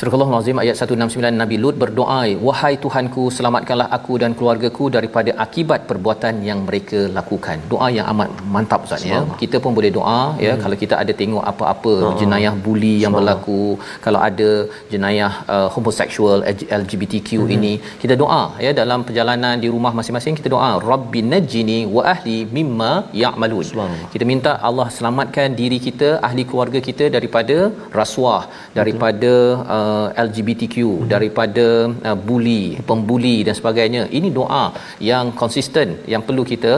Surah 0.02 0.18
Al-Azim 0.34 0.58
ayat 0.62 0.76
169 0.84 1.38
Nabi 1.40 1.56
Lut 1.62 1.76
berdoa, 1.82 2.22
"Wahai 2.46 2.72
Tuhanku, 2.84 3.24
selamatkanlah 3.36 3.86
aku 3.96 4.14
dan 4.22 4.30
keluargaku 4.38 4.84
daripada 4.94 5.30
akibat 5.44 5.80
perbuatan 5.90 6.42
yang 6.48 6.58
mereka 6.68 7.00
lakukan." 7.16 7.62
Doa 7.72 7.88
yang 7.96 8.06
amat 8.12 8.30
mantap 8.54 8.80
Ustaz 8.86 9.04
ya. 9.10 9.20
Kita 9.42 9.56
pun 9.64 9.72
boleh 9.78 9.90
doa 9.98 10.22
ya 10.46 10.52
hmm. 10.54 10.62
kalau 10.62 10.76
kita 10.80 10.94
ada 11.02 11.12
tengok 11.20 11.44
apa-apa 11.50 11.94
oh. 12.08 12.10
jenayah 12.22 12.54
buli 12.64 12.94
yang 13.04 13.14
berlaku, 13.18 13.62
kalau 14.06 14.20
ada 14.28 14.48
jenayah 14.94 15.30
uh, 15.56 15.68
homoseksual 15.76 16.42
LGBTQ 16.80 17.30
hmm. 17.44 17.54
ini, 17.58 17.72
kita 18.02 18.16
doa 18.22 18.42
ya 18.66 18.72
dalam 18.80 19.06
perjalanan 19.10 19.54
di 19.66 19.70
rumah 19.76 19.94
masing-masing 20.00 20.34
kita 20.40 20.50
doa, 20.56 20.72
"Rabbi 20.92 21.22
najini 21.34 21.78
wa 21.98 22.04
ahli 22.14 22.38
mimma 22.58 22.92
ya'malun." 23.22 23.70
Kita 24.16 24.24
minta 24.32 24.54
Allah 24.70 24.88
selamatkan 24.98 25.48
diri 25.62 25.80
kita, 25.86 26.10
ahli 26.30 26.44
keluarga 26.50 26.82
kita 26.90 27.06
daripada 27.18 27.58
rasuah, 28.00 28.42
daripada 28.80 29.32
uh, 29.78 29.90
LGBTQ 30.24 30.76
hmm. 30.88 31.08
daripada 31.14 31.66
uh, 32.08 32.18
bully 32.28 32.62
pembuli 32.90 33.36
dan 33.46 33.56
sebagainya. 33.60 34.02
Ini 34.18 34.30
doa 34.40 34.64
yang 35.10 35.28
konsisten 35.42 35.88
yang 36.14 36.24
perlu 36.28 36.44
kita 36.52 36.74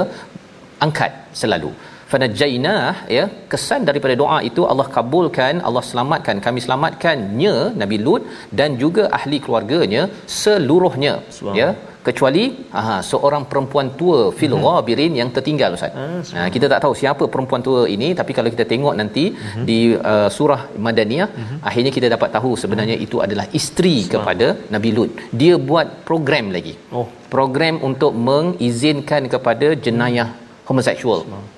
angkat 0.87 1.12
selalu. 1.42 1.72
Fanajaina 2.12 2.74
ya 3.16 3.24
kesan 3.53 3.83
daripada 3.88 4.14
doa 4.22 4.38
itu 4.48 4.62
Allah 4.72 4.87
kabulkan 4.96 5.55
Allah 5.68 5.83
selamatkan 5.90 6.37
kami 6.46 6.61
selamatkannya 6.66 7.55
Nabi 7.81 7.96
Lut 8.07 8.22
dan 8.59 8.70
juga 8.83 9.05
ahli 9.18 9.38
keluarganya 9.44 10.03
seluruhnya 10.42 11.14
ya 11.61 11.68
kecuali 12.09 12.43
aha, 12.81 12.97
seorang 13.11 13.43
perempuan 13.51 13.88
tua 14.01 14.19
fil 14.38 14.55
Mhm. 14.57 14.62
ghabirin 14.67 15.12
yang 15.21 15.29
tertinggal 15.37 15.71
ustaz. 15.77 15.93
Ah, 16.03 16.21
Ha, 16.37 16.49
kita 16.55 16.67
tak 16.73 16.81
tahu 16.85 16.95
siapa 17.03 17.25
perempuan 17.35 17.62
tua 17.69 17.81
ini 17.95 18.09
tapi 18.21 18.33
kalau 18.38 18.51
kita 18.55 18.64
tengok 18.73 18.95
nanti 19.01 19.25
Mhm. 19.33 19.64
di 19.71 19.79
uh, 20.12 20.29
surah 20.37 20.61
Madaniyah 20.87 21.29
akhirnya 21.69 21.93
kita 21.97 22.09
dapat 22.14 22.29
tahu 22.37 22.51
sebenarnya 22.62 22.97
itu 23.07 23.19
adalah 23.27 23.47
isteri 23.61 23.97
kepada 24.14 24.47
Nabi 24.75 24.90
Lut. 24.97 25.11
Dia 25.43 25.55
buat 25.71 25.87
program 26.11 26.47
lagi. 26.57 26.75
Oh. 26.99 27.07
Program 27.37 27.77
untuk 27.90 28.12
mengizinkan 28.31 29.23
kepada 29.35 29.69
jenayah 29.87 30.29
homoseksual 30.69 31.21
Masya-Allah. 31.25 31.54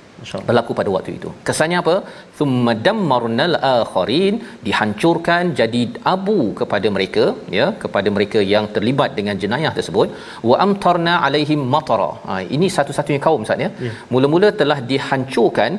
Berlaku 0.48 0.72
pada 0.78 0.90
waktu 0.96 1.12
itu. 1.18 1.30
Kesannya 1.48 1.78
apa? 1.82 1.94
Thumma 2.38 2.72
dammarnal 2.86 3.54
akharin 3.72 4.34
dihancurkan 4.66 5.52
jadi 5.60 5.82
abu 6.14 6.38
kepada 6.60 6.90
mereka 6.96 7.24
ya 7.58 7.66
kepada 7.84 8.08
mereka 8.16 8.40
yang 8.54 8.66
terlibat 8.76 9.12
dengan 9.18 9.36
jenayah 9.44 9.72
tersebut 9.78 10.08
wa 10.50 10.56
amtarna 10.66 11.14
alaihim 11.28 11.62
matara. 11.74 12.10
Ha, 12.28 12.34
ini 12.56 12.68
satu-satunya 12.78 13.22
kaum 13.28 13.46
Ustaz 13.46 13.64
ya. 13.66 13.70
Ya. 13.88 13.92
Mula-mula 14.14 14.50
telah 14.62 14.78
dihancurkan 14.92 15.72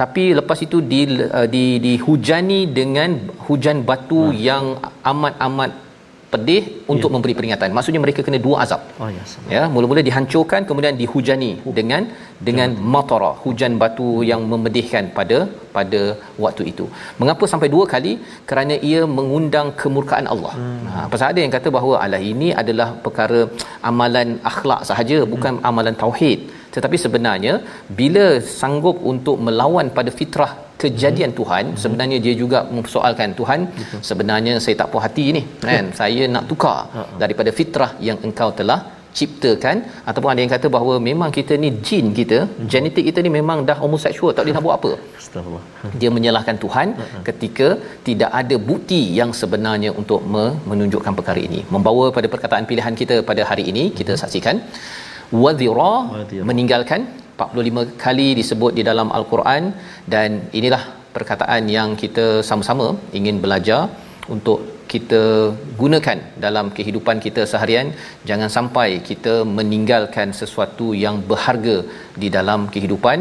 tapi 0.00 0.24
lepas 0.38 0.58
itu 0.66 0.78
di, 0.92 1.00
uh, 1.38 1.48
di 1.54 1.64
dihujani 1.86 2.60
dengan 2.78 3.10
hujan 3.46 3.80
batu 3.88 4.22
yang 4.48 4.66
amat-amat 5.12 5.72
pedih 6.32 6.62
untuk 6.92 7.08
Ya. 7.10 7.14
memberi 7.14 7.34
peringatan. 7.38 7.68
Maksudnya 7.76 8.00
mereka 8.04 8.20
kena 8.26 8.38
dua 8.46 8.56
azab. 8.64 8.82
Oh 9.02 9.08
ya. 9.16 9.24
sama. 9.32 9.48
Ya, 9.54 9.62
mula-mula 9.74 10.02
dihancurkan 10.08 10.62
kemudian 10.68 10.94
dihujani 11.00 11.50
dengan 11.78 12.02
dengan 12.48 12.70
matara, 12.94 13.32
hujan 13.44 13.72
batu 13.82 14.08
yang 14.30 14.40
memedihkan 14.52 15.12
pada 15.18 15.38
pada 15.76 16.00
waktu 16.44 16.62
itu. 16.72 16.86
Mengapa 17.20 17.44
sampai 17.52 17.68
dua 17.74 17.84
kali? 17.94 18.12
Kerana 18.50 18.74
ia 18.90 19.02
mengundang 19.18 19.68
kemurkaan 19.82 20.26
Allah. 20.34 20.54
Hmm. 20.60 20.88
Ha, 20.94 21.06
pasal 21.12 21.26
ada 21.32 21.40
yang 21.44 21.52
kata 21.56 21.68
bahawa 21.76 21.94
alah 22.06 22.22
ini 22.32 22.50
adalah 22.62 22.88
perkara 23.06 23.40
amalan 23.90 24.28
akhlak 24.52 24.82
sahaja, 24.90 25.20
bukan 25.34 25.54
Hmm. 25.60 25.68
amalan 25.70 25.96
tauhid. 26.02 26.40
Tetapi 26.74 26.96
sebenarnya 27.04 27.54
bila 28.00 28.26
sanggup 28.60 28.96
untuk 29.12 29.36
melawan 29.46 29.88
pada 29.98 30.12
fitrah 30.20 30.52
kejadian 30.82 31.30
Hmm. 31.32 31.38
Tuhan 31.40 31.64
sebenarnya 31.82 32.18
dia 32.24 32.34
juga 32.42 32.58
mempersoalkan 32.74 33.30
Tuhan 33.40 33.60
sebenarnya 34.10 34.54
saya 34.64 34.74
tak 34.80 34.88
puas 34.92 35.04
hati 35.06 35.26
ni 35.36 35.42
kan? 35.68 35.86
Saya 36.00 36.24
nak 36.34 36.46
tukar 36.50 36.78
Ha, 36.96 37.02
daripada 37.22 37.50
fitrah 37.60 37.90
yang 38.08 38.18
engkau 38.28 38.50
telah 38.60 38.80
ciptakan. 39.18 39.76
Ataupun 40.10 40.28
ada 40.32 40.40
yang 40.42 40.52
kata 40.54 40.66
bahawa 40.76 40.94
memang 41.08 41.30
kita 41.38 41.54
ni 41.62 41.68
jin 41.86 42.06
kita 42.18 42.38
Hmm. 42.48 42.68
genetik 42.72 43.04
kita 43.08 43.18
ni 43.26 43.30
memang 43.38 43.58
dah 43.68 43.76
homoseksual 43.82 44.32
tak 44.36 44.42
boleh 44.44 44.54
nak 44.56 44.64
buat 44.66 44.76
apa. 44.78 44.90
Astagfirullah. 45.20 45.64
dia 46.00 46.10
menyalahkan 46.16 46.56
Tuhan 46.64 46.88
ketika 47.28 47.68
tidak 48.08 48.30
ada 48.40 48.56
bukti 48.70 49.00
yang 49.20 49.30
sebenarnya 49.40 49.92
untuk 50.02 50.22
me- 50.34 50.54
menunjukkan 50.72 51.14
perkara 51.20 51.42
ini. 51.48 51.60
Membawa 51.76 52.06
pada 52.18 52.28
perkataan 52.34 52.66
pilihan 52.72 52.96
kita 53.02 53.18
pada 53.30 53.44
hari 53.52 53.66
ini 53.72 53.84
kita 54.00 54.14
saksikan 54.24 54.58
wadhira 55.44 55.94
meninggalkan. 56.50 57.02
45 57.36 57.98
kali 58.04 58.28
disebut 58.38 58.72
di 58.78 58.82
dalam 58.90 59.08
al-Quran. 59.18 59.72
Dan 60.12 60.30
inilah 60.58 60.82
perkataan 61.16 61.64
yang 61.76 61.90
kita 62.02 62.26
sama-sama 62.48 62.86
ingin 63.18 63.38
belajar 63.44 63.80
untuk 64.34 64.58
kita 64.92 65.22
gunakan 65.80 66.18
dalam 66.44 66.66
kehidupan 66.76 67.16
kita 67.26 67.42
seharian. 67.52 67.88
Jangan 68.28 68.50
sampai 68.56 68.88
kita 69.08 69.34
meninggalkan 69.58 70.30
sesuatu 70.40 70.88
yang 71.04 71.16
berharga 71.30 71.76
di 72.22 72.28
dalam 72.36 72.68
kehidupan 72.74 73.18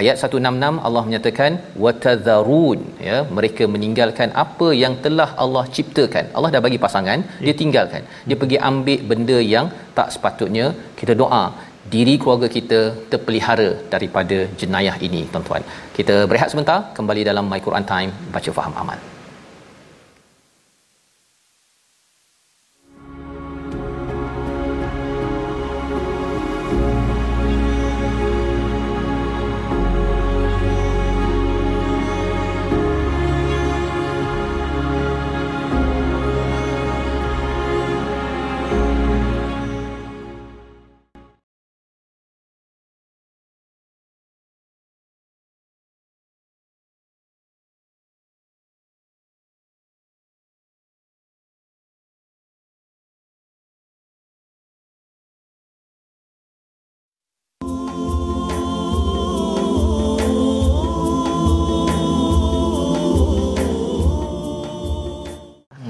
ayat 0.00 0.16
166 0.28 0.82
Allah 0.86 1.02
menyatakan 1.08 1.52
watadharun 1.84 2.80
ya 3.08 3.18
mereka 3.38 3.64
meninggalkan 3.74 4.30
apa 4.44 4.68
yang 4.82 4.96
telah 5.06 5.28
Allah 5.44 5.64
ciptakan. 5.76 6.26
Allah 6.36 6.50
dah 6.56 6.62
bagi 6.66 6.80
pasangan 6.84 7.20
dia 7.46 7.54
tinggalkan. 7.62 8.04
Dia 8.28 8.38
pergi 8.42 8.60
ambil 8.70 9.02
benda 9.12 9.38
yang 9.54 9.68
tak 9.98 10.10
sepatutnya. 10.16 10.68
Kita 11.00 11.14
doa 11.22 11.44
diri 11.96 12.14
keluarga 12.22 12.48
kita 12.58 12.80
terpelihara 13.10 13.68
daripada 13.96 14.38
jenayah 14.62 14.96
ini 15.08 15.22
tuan-tuan. 15.34 15.64
Kita 15.98 16.16
berehat 16.30 16.52
sebentar 16.54 16.80
kembali 16.98 17.24
dalam 17.32 17.46
my 17.52 17.60
Quran 17.68 17.86
time 17.92 18.12
baca 18.36 18.52
faham 18.60 18.74
amal 18.84 19.00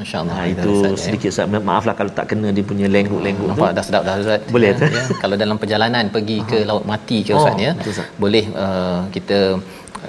Masya-Allah. 0.06 0.34
Ha, 0.38 0.42
itu 0.54 0.70
sedikit 0.94 1.28
Ustaz. 1.34 1.50
maaflah 1.50 1.94
kalau 1.98 2.10
tak 2.14 2.30
kena 2.30 2.54
dia 2.54 2.62
punya 2.62 2.86
lengguk-lengguk 2.86 3.42
tu. 3.42 3.50
Nampak 3.50 3.74
dah 3.74 3.82
sedap 3.82 4.02
dah 4.06 4.14
Ustaz. 4.22 4.40
Boleh, 4.46 4.70
ya, 4.70 4.78
tu? 4.78 4.86
ya. 4.86 5.02
Kalau 5.18 5.34
dalam 5.34 5.56
perjalanan 5.58 6.04
pergi 6.14 6.36
ke 6.46 6.58
laut 6.62 6.86
mati 6.86 7.26
ke 7.26 7.34
Ustaz 7.34 7.58
Oh, 7.58 7.58
ya. 7.58 7.72
betul, 7.74 7.90
Ustaz. 7.90 8.06
Boleh 8.14 8.44
uh, 8.54 9.00
kita 9.10 9.38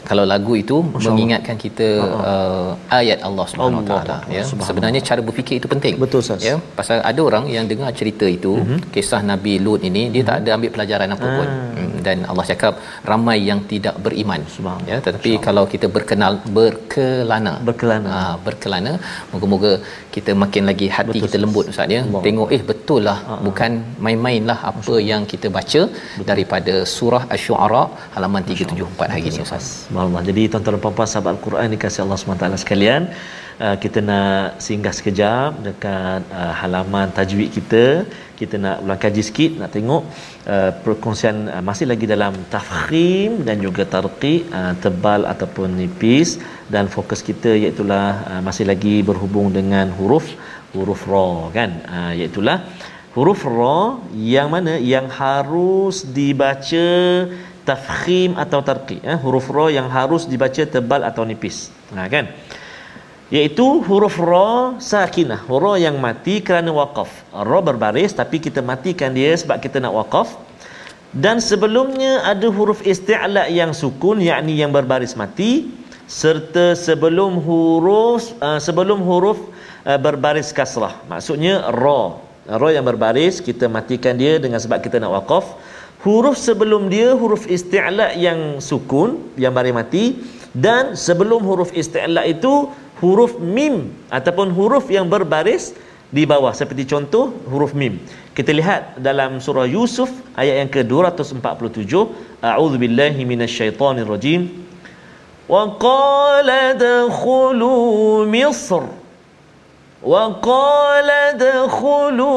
kalau 0.10 0.24
lagu 0.34 0.54
itu 0.64 0.78
mengingatkan 1.08 1.56
kita 1.64 1.88
uh, 2.32 2.70
ayat 3.00 3.20
Allah 3.28 3.46
Subhanahu 3.52 3.84
Wa 3.84 3.96
Allah 3.96 4.04
Taala 4.10 4.36
ya. 4.38 4.44
Sebenarnya 4.70 5.02
cara 5.10 5.22
berfikir 5.28 5.56
itu 5.60 5.68
penting. 5.74 5.94
Betul, 6.04 6.20
Ustaz. 6.26 6.42
Ya, 6.50 6.56
pasal 6.80 6.98
ada 7.12 7.22
orang 7.30 7.46
yang 7.56 7.66
dengar 7.72 7.92
cerita 8.00 8.26
itu, 8.38 8.54
Mhm. 8.62 8.78
kisah 8.96 9.22
Nabi 9.32 9.54
Lut 9.66 9.82
ini 9.90 10.04
dia 10.14 10.24
tak 10.30 10.38
ada 10.42 10.50
ambil 10.58 10.72
pelajaran 10.76 11.10
apa 11.16 11.28
pun. 11.38 11.48
Hmm, 11.78 11.92
Dan 12.08 12.18
Allah 12.32 12.46
cakap 12.52 12.74
ramai 13.12 13.38
yang 13.50 13.60
tidak 13.72 13.96
beriman. 14.06 14.42
Ya, 14.92 14.98
tetapi 15.06 15.32
kalau 15.48 15.64
kita 15.74 15.88
berkenal 15.98 16.34
berkelana. 16.58 17.54
Berkelana. 17.70 18.10
Ha, 18.18 18.22
berkelana 18.46 18.94
moga-moga 19.34 19.72
kita 20.16 20.32
makin 20.44 20.64
lagi 20.70 20.88
hati 20.98 21.10
Betul, 21.18 21.24
kita 21.26 21.38
lembut 21.44 21.66
ustaz 21.72 21.94
ya 21.96 22.02
Allah. 22.06 22.22
tengok 22.26 22.50
eh 22.56 22.62
betul 22.70 23.02
lah 23.08 23.18
bukan 23.48 23.72
main-main 24.06 24.44
lah 24.50 24.58
apa 24.72 24.94
yang 25.10 25.22
kita 25.32 25.48
baca 25.58 25.82
daripada 26.30 26.74
surah 26.96 27.24
asy-syu'ara 27.34 27.84
halaman 28.16 28.42
374 28.50 29.14
hari 29.14 29.24
ini 29.32 29.40
ustaz 29.48 29.66
Subhanallah. 29.98 30.30
Jadi 30.30 30.44
tuan-tuan 30.54 30.74
dan 30.78 30.82
puan-puan 30.84 31.10
sahabat 31.10 31.32
Al-Quran 31.36 31.74
dikasihi 31.74 32.02
Allah 32.06 32.18
SWT 32.22 32.62
sekalian, 32.64 33.02
uh, 33.66 33.76
kita 33.84 34.00
nak 34.10 34.62
singgah 34.66 34.94
sekejap 34.98 35.50
dekat 35.68 36.22
uh, 36.42 36.54
halaman 36.60 37.10
tajwid 37.18 37.50
kita. 37.58 37.86
Kita 38.40 38.56
nak 38.62 38.86
ulang 38.86 39.00
kaji 39.02 39.22
sikit, 39.30 39.52
nak 39.58 39.74
tengok 39.76 40.04
uh, 40.54 40.72
perkongsian 40.86 41.50
uh, 41.54 41.64
masih 41.70 41.90
lagi 41.92 42.06
dalam 42.14 42.38
tafkhim 42.54 43.42
dan 43.48 43.58
juga 43.66 43.90
tarqiq 43.96 44.54
uh, 44.60 44.74
tebal 44.86 45.26
ataupun 45.34 45.74
nipis 45.82 46.38
dan 46.70 46.86
fokus 46.96 47.26
kita 47.30 47.58
iaitu 47.64 47.82
uh, 47.90 48.38
masih 48.50 48.70
lagi 48.70 48.96
berhubung 49.10 49.50
dengan 49.50 49.90
huruf 49.98 50.30
huruf 50.78 51.10
ra 51.10 51.50
kan. 51.58 51.74
Uh, 51.90 52.14
iaitu 52.22 52.46
huruf 53.18 53.42
ra 53.58 53.98
yang 54.14 54.54
mana 54.54 54.78
yang 54.94 55.10
harus 55.10 56.06
dibaca 56.18 56.88
tafkhim 57.68 58.40
atau 58.40 58.64
tarqiq 58.64 59.04
eh? 59.04 59.18
huruf 59.20 59.52
ra 59.52 59.68
yang 59.68 59.92
harus 59.92 60.24
dibaca 60.32 60.64
tebal 60.64 61.04
atau 61.04 61.28
nipis. 61.28 61.68
Ha 61.92 62.08
kan? 62.08 62.32
Iaitu 63.28 63.84
huruf 63.84 64.16
ra 64.24 64.80
sakinah 64.80 65.44
ra 65.52 65.74
yang 65.76 66.00
mati 66.00 66.40
kerana 66.40 66.72
waqaf. 66.72 67.12
Ra 67.36 67.60
berbaris 67.60 68.16
tapi 68.16 68.40
kita 68.40 68.64
matikan 68.64 69.12
dia 69.12 69.36
sebab 69.36 69.60
kita 69.60 69.84
nak 69.84 69.94
waqaf. 70.00 70.30
Dan 71.12 71.44
sebelumnya 71.44 72.24
ada 72.24 72.48
huruf 72.48 72.80
isti'la 72.84 73.52
yang 73.52 73.76
sukun 73.76 74.24
yakni 74.24 74.56
yang 74.60 74.72
berbaris 74.72 75.16
mati 75.20 75.68
serta 76.08 76.72
sebelum 76.72 77.44
huruf 77.44 78.32
uh, 78.40 78.60
sebelum 78.64 79.04
huruf 79.04 79.40
uh, 79.84 80.00
berbaris 80.00 80.56
kasrah. 80.56 80.96
Maksudnya 81.12 81.68
ra. 81.76 82.16
Ra 82.48 82.70
yang 82.72 82.88
berbaris 82.88 83.44
kita 83.44 83.68
matikan 83.68 84.16
dia 84.16 84.40
dengan 84.40 84.56
sebab 84.64 84.80
kita 84.80 85.04
nak 85.04 85.12
waqaf 85.20 85.52
huruf 86.06 86.38
sebelum 86.38 86.94
dia 86.94 87.18
huruf 87.18 87.50
isti'la 87.50 88.14
yang 88.14 88.62
sukun 88.62 89.18
yang 89.40 89.54
baris 89.54 89.74
mati 89.74 90.06
dan 90.54 90.94
sebelum 90.94 91.42
huruf 91.42 91.74
isti'la 91.74 92.26
itu 92.30 92.70
huruf 93.02 93.38
mim 93.42 93.94
ataupun 94.10 94.54
huruf 94.54 94.90
yang 94.90 95.10
berbaris 95.10 95.74
di 96.10 96.24
bawah. 96.24 96.56
Seperti 96.56 96.88
contoh 96.88 97.36
huruf 97.52 97.76
mim. 97.78 98.02
Kita 98.34 98.54
lihat 98.54 99.02
dalam 99.02 99.42
surah 99.42 99.68
Yusuf 99.68 100.10
ayat 100.38 100.66
yang 100.66 100.70
ke-247 100.72 101.94
a'udzubillahi 102.42 103.22
minasyaitonirrajim. 103.26 104.50
Wa 105.48 105.78
qala 105.80 106.76
dakhulu 106.78 108.26
misr. 108.28 108.84
Wa 110.02 110.24
qala 110.42 111.36
dakhulu 111.36 112.30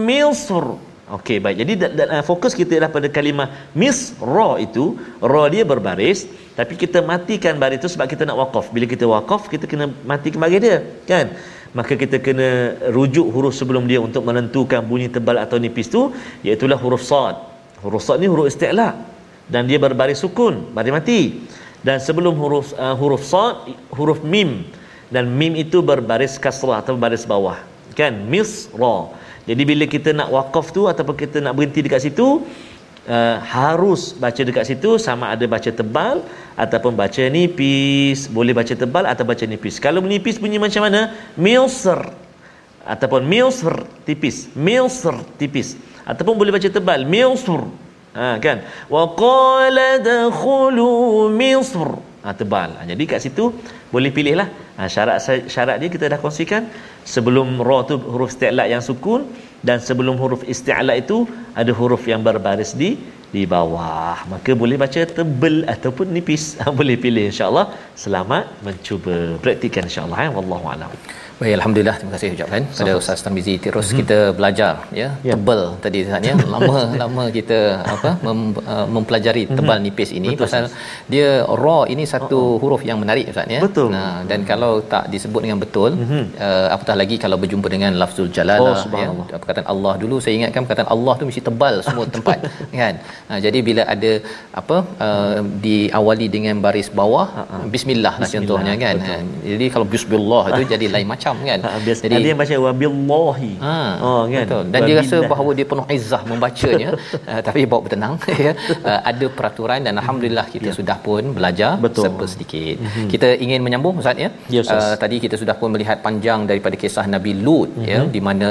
misr 0.00 0.85
Okey 1.06 1.38
baik. 1.38 1.62
Jadi 1.62 1.72
da, 1.78 1.86
da, 1.86 2.04
uh, 2.18 2.24
fokus 2.26 2.50
kita 2.50 2.82
adalah 2.82 2.90
pada 2.90 3.06
kalimah 3.06 3.70
misra 3.78 4.58
itu, 4.58 4.98
ra 5.22 5.46
dia 5.46 5.62
berbaris 5.62 6.26
tapi 6.58 6.74
kita 6.74 6.98
matikan 6.98 7.54
baris 7.62 7.78
itu 7.78 7.94
sebab 7.94 8.10
kita 8.10 8.26
nak 8.26 8.34
waqaf. 8.42 8.74
Bila 8.74 8.90
kita 8.90 9.06
waqaf 9.06 9.46
kita 9.46 9.70
kena 9.70 9.86
matikan 10.02 10.42
baris 10.42 10.58
dia, 10.58 10.82
kan? 11.06 11.30
Maka 11.78 11.94
kita 11.94 12.18
kena 12.18 12.74
rujuk 12.90 13.22
huruf 13.30 13.54
sebelum 13.54 13.86
dia 13.86 14.02
untuk 14.02 14.26
menentukan 14.26 14.82
bunyi 14.82 15.06
tebal 15.06 15.38
atau 15.38 15.62
nipis 15.62 15.86
tu 15.86 16.10
iaitu 16.42 16.66
huruf 16.66 17.06
sad. 17.06 17.38
Huruf 17.86 18.02
sad 18.02 18.18
ni 18.18 18.26
huruf 18.26 18.50
isti'la 18.50 18.98
dan 19.46 19.70
dia 19.70 19.78
berbaris 19.78 20.18
sukun, 20.18 20.74
baris 20.74 20.90
mati. 20.90 21.38
Dan 21.86 22.02
sebelum 22.02 22.34
huruf 22.34 22.74
uh, 22.74 22.98
huruf 22.98 23.22
sad 23.22 23.62
huruf 23.94 24.26
mim 24.26 24.66
dan 25.14 25.30
mim 25.30 25.54
itu 25.54 25.78
berbaris 25.86 26.34
kasrah 26.34 26.82
atau 26.82 26.98
baris 26.98 27.22
bawah. 27.22 27.75
Kan? 27.96 28.28
Misra. 28.28 29.10
Jadi 29.48 29.62
bila 29.64 29.84
kita 29.88 30.12
nak 30.12 30.28
wakaf 30.28 30.70
tu 30.70 30.84
ataupun 30.84 31.16
kita 31.16 31.40
nak 31.40 31.56
berhenti 31.56 31.80
dekat 31.80 32.02
situ 32.04 32.44
uh, 33.06 33.36
harus 33.40 34.12
baca 34.12 34.42
dekat 34.42 34.66
situ 34.66 34.98
sama 34.98 35.30
ada 35.32 35.46
baca 35.46 35.70
tebal 35.70 36.20
ataupun 36.58 36.92
baca 36.92 37.22
nipis. 37.30 38.28
Boleh 38.28 38.52
baca 38.52 38.74
tebal 38.74 39.06
atau 39.08 39.24
baca 39.24 39.44
nipis. 39.46 39.78
Kalau 39.80 40.02
menipis 40.04 40.36
bunyi 40.36 40.60
macam 40.60 40.84
mana? 40.84 41.14
Milser 41.38 42.12
ataupun 42.86 43.24
milser 43.24 43.86
tipis. 44.04 44.50
Milser 44.54 45.16
tipis. 45.40 45.78
Ataupun 46.06 46.38
boleh 46.38 46.54
baca 46.54 46.68
tebal 46.68 47.02
milser. 47.06 47.62
Ha, 48.16 48.40
kan? 48.40 48.64
Wa 48.88 49.12
qala 49.12 50.00
dakhulu 50.00 51.28
misr. 51.28 52.00
Ha, 52.24 52.32
tebal. 52.32 52.72
Ha, 52.80 52.88
jadi 52.88 53.02
kat 53.04 53.20
situ 53.22 53.52
boleh 53.92 54.08
pilihlah. 54.08 54.48
Ha, 54.76 54.88
syarat 54.94 55.16
syarat 55.54 55.76
dia 55.80 55.88
kita 55.94 56.06
dah 56.12 56.18
kongsikan 56.20 56.68
sebelum 57.12 57.48
ra 57.68 57.78
tu 57.88 57.96
huruf 58.12 58.28
isti'la 58.32 58.64
yang 58.72 58.82
sukun 58.88 59.24
dan 59.68 59.78
sebelum 59.88 60.20
huruf 60.22 60.42
isti'la 60.54 60.94
itu 61.02 61.18
ada 61.60 61.72
huruf 61.78 62.02
yang 62.12 62.20
berbaris 62.26 62.72
di 62.82 62.90
di 63.36 63.42
bawah. 63.52 64.16
Maka 64.32 64.50
boleh 64.62 64.76
baca 64.82 65.00
tebal 65.18 65.56
ataupun 65.74 66.12
nipis. 66.16 66.44
Boleh 66.78 66.96
pilih 67.04 67.24
insyaallah 67.32 67.66
selamat 68.04 68.44
mencuba. 68.66 69.16
Praktikkan 69.44 69.88
insyaallah 69.90 70.18
ya 70.26 70.30
wallahu 70.36 70.66
alam 70.74 70.92
Baik, 71.36 71.54
alhamdulillah 71.58 71.94
terima 72.00 72.12
kasih 72.16 72.28
ucapkan 72.34 72.62
pada 72.76 72.92
Ustaz 72.98 73.20
Tamizi 73.24 73.54
terus 73.64 73.86
hmm. 73.88 73.96
kita 74.00 74.18
belajar 74.36 74.72
ya, 74.98 75.08
ya. 75.28 75.32
tebal 75.36 75.60
tadi 75.84 75.98
Ustaz 76.04 76.28
ya 76.28 76.34
lama 76.52 76.76
lama 77.02 77.24
kita 77.34 77.58
apa 77.94 78.10
mem, 78.26 78.38
uh, 78.74 78.86
mempelajari 78.94 79.42
mhm. 79.44 79.56
tebal 79.58 79.78
nipis 79.86 80.10
ini 80.18 80.30
Betul, 80.32 80.42
pasal 80.42 80.62
sahas. 80.72 81.04
dia 81.12 81.28
ra 81.62 81.78
ini 81.94 82.04
satu 82.12 82.38
oh, 82.38 82.46
oh. 82.52 82.54
huruf 82.62 82.84
yang 82.90 82.98
menarik 83.02 83.28
Ustaz 83.32 83.52
ya 83.56 83.60
Betul. 83.66 83.88
Nah, 83.96 84.24
dan 84.30 84.40
hmm. 84.40 84.48
kalau 84.50 84.72
tak 84.94 85.04
disebut 85.14 85.40
dengan 85.44 85.58
betul 85.64 85.90
hmm. 85.92 86.24
uh, 86.46 86.66
apatah 86.76 86.96
lagi 87.02 87.18
kalau 87.24 87.36
berjumpa 87.42 87.68
dengan 87.74 87.92
lafzul 88.00 88.30
jalalah 88.38 88.80
oh, 88.80 88.96
ya 89.02 89.36
perkataan 89.42 89.68
Allah 89.74 89.92
dulu 90.04 90.16
saya 90.24 90.34
ingatkan 90.40 90.64
perkataan 90.64 90.88
Allah 90.96 91.14
tu 91.20 91.28
mesti 91.28 91.44
tebal 91.50 91.76
semua 91.88 92.08
tempat 92.16 92.48
kan 92.80 92.96
uh, 93.28 93.38
jadi 93.44 93.58
bila 93.68 93.84
ada 93.96 94.12
apa 94.62 94.78
uh, 95.08 95.38
diawali 95.66 96.28
dengan 96.38 96.64
baris 96.64 96.88
bawah 97.02 97.28
uh-huh. 97.44 97.62
bismillah 97.76 98.16
lah 98.24 98.30
contohnya 98.36 98.74
kan 98.86 98.96
Betul. 99.04 99.22
jadi 99.52 99.68
kalau 99.76 99.88
bismillah 99.94 100.44
itu 100.56 100.64
jadi 100.74 100.88
lain 100.96 101.08
macam 101.14 101.25
macam 101.26 101.36
kan. 101.50 101.58
Ha, 101.66 101.78
biasa, 101.86 102.00
Jadi 102.06 102.14
ada 102.18 102.28
yang 102.30 102.38
baca 102.42 102.54
wabillahi. 102.66 103.52
Ha, 103.66 103.76
oh 104.08 104.22
kan. 104.32 104.46
Betul. 104.46 104.64
Dan 104.72 104.80
dia 104.88 104.96
rasa 105.00 105.16
bahawa 105.32 105.50
dia 105.58 105.66
penuh 105.70 105.86
izzah 105.96 106.22
membacanya 106.30 106.88
uh, 107.30 107.40
tapi 107.46 107.58
bawa 107.70 107.80
bertenang 107.86 108.14
ya. 108.46 108.52
Uh, 108.90 109.00
ada 109.10 109.26
peraturan 109.38 109.80
dan 109.86 109.94
alhamdulillah 110.02 110.46
kita 110.54 110.70
ya. 110.70 110.76
sudah 110.78 110.96
pun 111.06 111.22
belajar 111.38 111.70
serba 112.06 112.26
sedikit. 112.34 112.76
Mm-hmm. 112.78 113.08
Kita 113.12 113.28
ingin 113.44 113.60
menyambung 113.66 114.02
ustaz 114.02 114.24
ya. 114.24 114.30
Yes, 114.56 114.70
uh, 114.70 114.94
tadi 115.02 115.16
kita 115.24 115.36
sudah 115.42 115.56
pun 115.60 115.70
melihat 115.74 115.98
panjang 116.06 116.46
daripada 116.50 116.78
kisah 116.82 117.06
Nabi 117.14 117.32
Lut 117.46 117.70
mm-hmm. 117.74 117.90
ya 117.92 118.00
mhm. 118.02 118.10
di 118.16 118.20
mana 118.28 118.50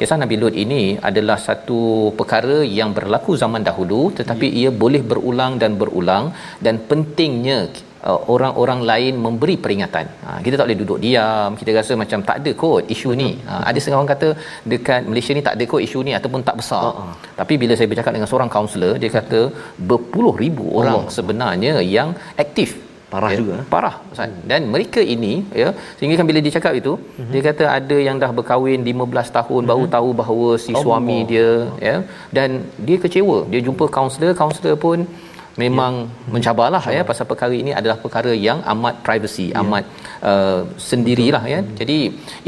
kisah 0.00 0.18
Nabi 0.22 0.36
Lut 0.42 0.54
ini 0.64 0.82
adalah 1.10 1.38
satu 1.48 1.80
perkara 2.18 2.58
yang 2.78 2.90
berlaku 2.98 3.32
zaman 3.42 3.62
dahulu 3.68 4.02
tetapi 4.18 4.46
ya. 4.50 4.58
ia 4.60 4.70
boleh 4.82 5.02
berulang 5.10 5.52
dan 5.62 5.72
berulang 5.80 6.24
dan 6.64 6.74
pentingnya 6.90 7.58
uh, 8.10 8.20
orang-orang 8.34 8.80
lain 8.90 9.14
memberi 9.24 9.56
peringatan. 9.64 10.06
Ha, 10.24 10.38
kita 10.44 10.54
tak 10.58 10.66
boleh 10.66 10.80
duduk 10.82 10.98
diam. 11.04 11.50
Kita 11.60 11.70
rasa 11.78 11.92
macam 12.02 12.20
tak 12.28 12.38
ada 12.42 12.52
kot 12.62 12.92
isu 12.94 13.10
ni. 13.22 13.30
Ha, 13.48 13.54
ada 13.70 13.78
setengah 13.80 14.00
orang 14.00 14.12
kata 14.14 14.28
dekat 14.72 15.02
Malaysia 15.10 15.34
ni 15.38 15.44
tak 15.48 15.56
ada 15.58 15.66
kot 15.72 15.82
isu 15.88 16.00
ni 16.08 16.14
ataupun 16.18 16.42
tak 16.48 16.58
besar. 16.62 16.86
Uh-huh. 16.90 17.12
Tapi 17.40 17.56
bila 17.64 17.74
saya 17.80 17.90
bercakap 17.92 18.14
dengan 18.16 18.30
seorang 18.32 18.52
kaunselor, 18.54 18.94
dia 19.02 19.10
kata 19.18 19.40
berpuluh 19.90 20.34
ribu 20.44 20.66
orang 20.80 21.00
Allah. 21.02 21.14
sebenarnya 21.18 21.74
yang 21.96 22.10
aktif 22.44 22.72
parah 23.12 23.30
ya, 23.32 23.38
juga 23.40 23.56
parah 23.72 23.94
Ustaz. 24.12 24.28
Hmm. 24.28 24.44
dan 24.50 24.60
mereka 24.74 25.00
ini 25.14 25.32
ya 25.62 25.68
sehingga 25.96 26.14
kan 26.18 26.26
bila 26.30 26.40
dia 26.44 26.52
cakap 26.56 26.72
itu 26.80 26.92
hmm. 27.00 27.30
dia 27.32 27.42
kata 27.48 27.64
ada 27.78 27.96
yang 28.06 28.16
dah 28.22 28.30
berkahwin 28.38 28.80
15 28.92 29.36
tahun 29.38 29.60
hmm. 29.62 29.70
baru 29.70 29.84
tahu 29.96 30.08
bahawa 30.20 30.48
si 30.64 30.72
suami 30.84 31.18
Allah. 31.18 31.28
dia 31.32 31.48
ya 31.88 31.96
dan 32.36 32.48
dia 32.86 32.98
kecewa 33.04 33.38
dia 33.52 33.60
jumpa 33.68 33.86
kaunselor 33.96 34.32
kaunselor 34.40 34.76
pun 34.86 35.00
memang 35.60 35.92
ya. 36.08 36.30
mencabarlah 36.34 36.84
ya 36.96 37.02
pasal 37.10 37.24
perkara 37.30 37.54
ini 37.62 37.72
adalah 37.80 37.96
perkara 38.04 38.32
yang 38.46 38.58
amat 38.72 38.94
privacy 39.06 39.46
ya. 39.50 39.60
amat 39.62 39.84
uh, 40.30 40.60
sendirilah 40.90 41.42
ya 41.54 41.58
hmm. 41.60 41.72
jadi 41.80 41.98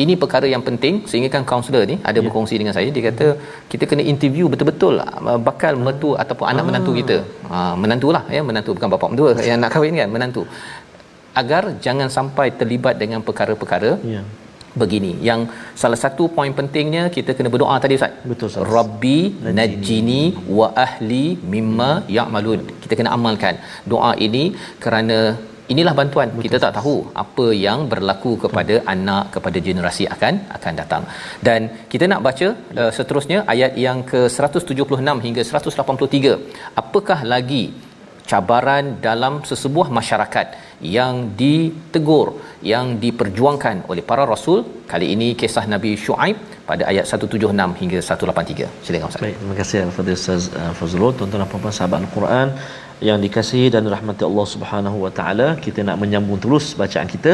ini 0.02 0.14
perkara 0.22 0.46
yang 0.54 0.62
penting 0.68 0.94
sehingga 1.10 1.30
kan 1.34 1.44
kaunselor 1.50 1.84
ni 1.92 1.96
ada 2.10 2.18
ya. 2.18 2.24
berkongsi 2.26 2.56
dengan 2.60 2.74
saya 2.76 2.88
dia 2.96 3.04
kata 3.10 3.26
kita 3.72 3.84
kena 3.90 4.04
interview 4.12 4.46
betul-betul 4.52 4.96
uh, 5.04 5.40
bakal 5.48 5.74
mertua 5.86 6.16
ataupun 6.24 6.46
anak 6.52 6.64
ah. 6.64 6.68
menantu 6.70 6.92
kita 7.00 7.18
uh, 7.56 7.74
menantulah 7.82 8.24
ya 8.36 8.42
menantu 8.50 8.72
bukan 8.78 8.90
bapa 8.94 9.08
mentua 9.12 9.30
yang 9.50 9.60
nak 9.64 9.72
kahwin 9.76 10.00
kan 10.02 10.10
menantu 10.16 10.44
agar 11.42 11.62
jangan 11.84 12.08
sampai 12.16 12.46
terlibat 12.60 12.96
dengan 13.02 13.20
perkara-perkara 13.28 13.92
ya 14.14 14.22
begini. 14.82 15.12
Yang 15.28 15.40
salah 15.82 15.98
satu 16.04 16.26
poin 16.36 16.52
pentingnya 16.58 17.04
kita 17.16 17.30
kena 17.38 17.50
berdoa 17.54 17.76
tadi 17.84 17.96
ustaz. 18.00 18.14
Betul 18.30 18.48
ustaz. 18.50 18.68
Rabbi 18.76 19.18
najini 19.60 20.22
wa 20.58 20.68
ahli 20.86 21.24
mimma 21.54 21.90
ya'malun. 22.18 22.62
Kita 22.84 22.94
kena 23.00 23.12
amalkan 23.16 23.56
doa 23.92 24.12
ini 24.26 24.44
kerana 24.84 25.18
inilah 25.72 25.94
bantuan. 26.00 26.28
Betul. 26.32 26.44
kita 26.46 26.56
tak 26.64 26.72
tahu 26.78 26.94
apa 27.22 27.46
yang 27.66 27.80
berlaku 27.92 28.32
kepada 28.44 28.74
betul. 28.78 28.92
anak 28.94 29.24
kepada 29.36 29.58
generasi 29.68 30.06
akan 30.16 30.34
akan 30.58 30.72
datang. 30.82 31.02
Dan 31.48 31.60
kita 31.94 32.04
nak 32.12 32.22
baca 32.28 32.48
uh, 32.82 32.92
seterusnya 32.98 33.40
ayat 33.54 33.74
yang 33.86 34.00
ke 34.12 34.22
176 34.36 35.24
hingga 35.26 35.42
183 35.50 36.34
apakah 36.82 37.20
lagi 37.34 37.64
cabaran 38.30 38.84
dalam 39.06 39.34
sesebuah 39.50 39.88
masyarakat 39.98 40.46
yang 40.84 41.14
ditegur 41.40 42.28
yang 42.72 42.86
diperjuangkan 43.04 43.76
oleh 43.90 44.04
para 44.10 44.24
rasul. 44.32 44.58
Kali 44.92 45.06
ini 45.14 45.28
kisah 45.40 45.64
Nabi 45.74 45.90
Shu'aib 46.04 46.36
pada 46.68 46.82
ayat 46.90 47.04
176 47.08 47.80
hingga 47.80 47.98
183 48.00 48.68
silakan 48.84 49.08
Ustaz. 49.10 49.22
Baik 49.24 49.36
terima 49.40 49.56
kasih 49.60 49.78
al-fadhil 49.88 50.18
Ustaz 50.20 50.42
uh, 50.60 50.72
Fazrul. 50.78 51.12
Tuan-tuan 51.18 51.42
dan 51.42 51.50
puan-puan 51.52 51.74
sahabat 51.78 51.98
Al-Quran 52.06 52.48
yang 53.08 53.18
dikasihi 53.24 53.68
dan 53.74 53.84
rahmati 53.94 54.22
Allah 54.28 54.46
Subhanahu 54.54 54.96
wa 55.04 55.12
taala 55.18 55.48
kita 55.64 55.80
nak 55.88 55.96
menyambung 56.02 56.38
terus 56.44 56.66
bacaan 56.82 57.08
kita 57.14 57.32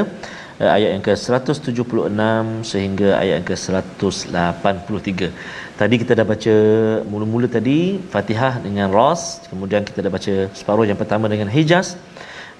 uh, 0.63 0.71
ayat 0.77 0.91
yang 0.95 1.03
ke 1.09 1.15
176 1.15 2.71
sehingga 2.73 3.09
ayat 3.23 3.35
yang 3.39 3.49
ke 3.51 3.57
183 3.59 5.33
Tadi 5.81 5.97
kita 6.01 6.13
dah 6.19 6.27
baca 6.31 6.55
mula-mula 7.11 7.49
tadi 7.49 7.79
Fatihah 8.15 8.55
dengan 8.65 8.89
Ras, 8.97 9.23
kemudian 9.51 9.81
kita 9.89 10.05
dah 10.05 10.13
baca 10.17 10.35
separuh 10.59 10.85
yang 10.91 10.99
pertama 11.03 11.25
dengan 11.33 11.49
Hijaz 11.55 11.97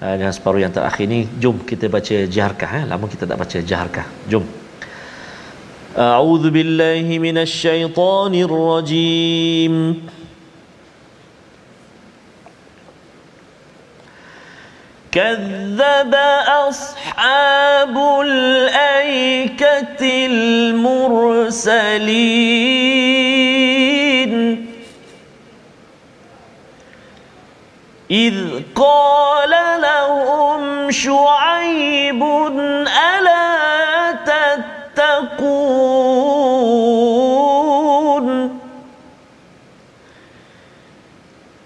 dan 0.00 0.30
separuh 0.32 0.60
yang 0.60 0.72
terakhir 0.76 1.06
ni 1.08 1.24
jom 1.40 1.56
kita 1.64 1.88
baca 1.88 2.16
Jaharkah 2.28 2.70
eh. 2.80 2.84
Lama 2.84 3.08
kita 3.08 3.24
tak 3.24 3.38
baca 3.40 3.58
Jaharkah. 3.60 4.06
Jom. 4.28 4.44
A'udzu 5.96 6.52
billahi 6.52 7.16
minasy 7.16 7.64
syaithanir 7.64 8.52
rajim. 8.52 9.74
كذب 15.16 16.12
أصحاب 16.68 17.96
الأيكة 18.20 20.02
المرسلين 20.28 21.56
إذ 28.11 28.35
قال 28.75 29.49
لهم 29.81 30.91
شعيب 30.91 32.23
ألا 33.17 34.11
تتقون 34.91 36.11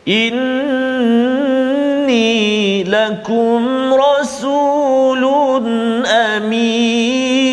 إني 0.08 1.24
لكم 2.84 3.94
رسول 3.94 5.24
أمين 6.08 7.46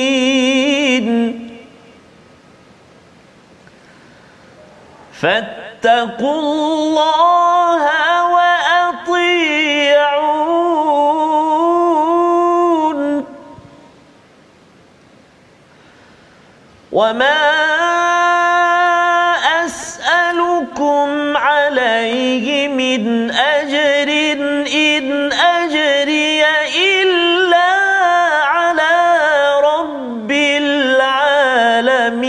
فاتقوا 5.12 6.40
الله 6.40 7.91
وما 16.92 17.42
أسألكم 19.64 21.36
من 22.68 23.30
أجر 23.30 24.12
إن 24.74 25.32
أجري 25.32 26.44
إلا 27.02 27.72
على 28.44 28.92
رب 29.64 30.30
العالمين 30.32 32.22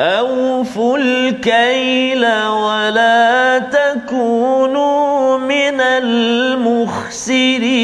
أوفوا 0.00 0.98
الكيل 0.98 2.26
ولا 2.46 3.58
تكونوا 3.58 5.38
من 5.38 5.80
المخسرين 5.80 7.75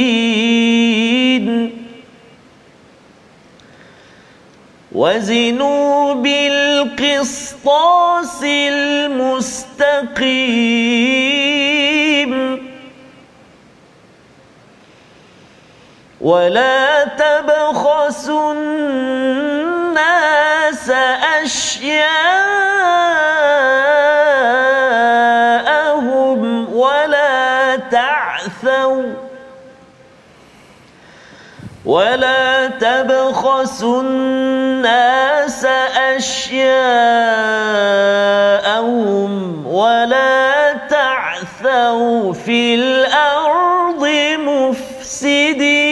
وزنوا 4.95 6.15
بالقسطاس 6.15 7.63
المستقيم 11.63 12.33
ولا 16.21 17.05
تبخسوا 17.05 18.53
الناس 18.55 20.03
أشياءهم 21.43 22.63
ولا 31.93 32.67
تبخسوا 32.81 34.01
الناس 34.03 35.65
أشياءهم 36.17 36.53
ولا 39.67 40.73
تعثوا 40.91 42.33
في 42.33 42.75
الأرض 42.75 44.09
مفسدين 44.41 45.83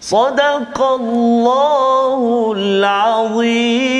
صدق 0.00 0.82
الله 0.82 2.52
العظيم 2.56 3.90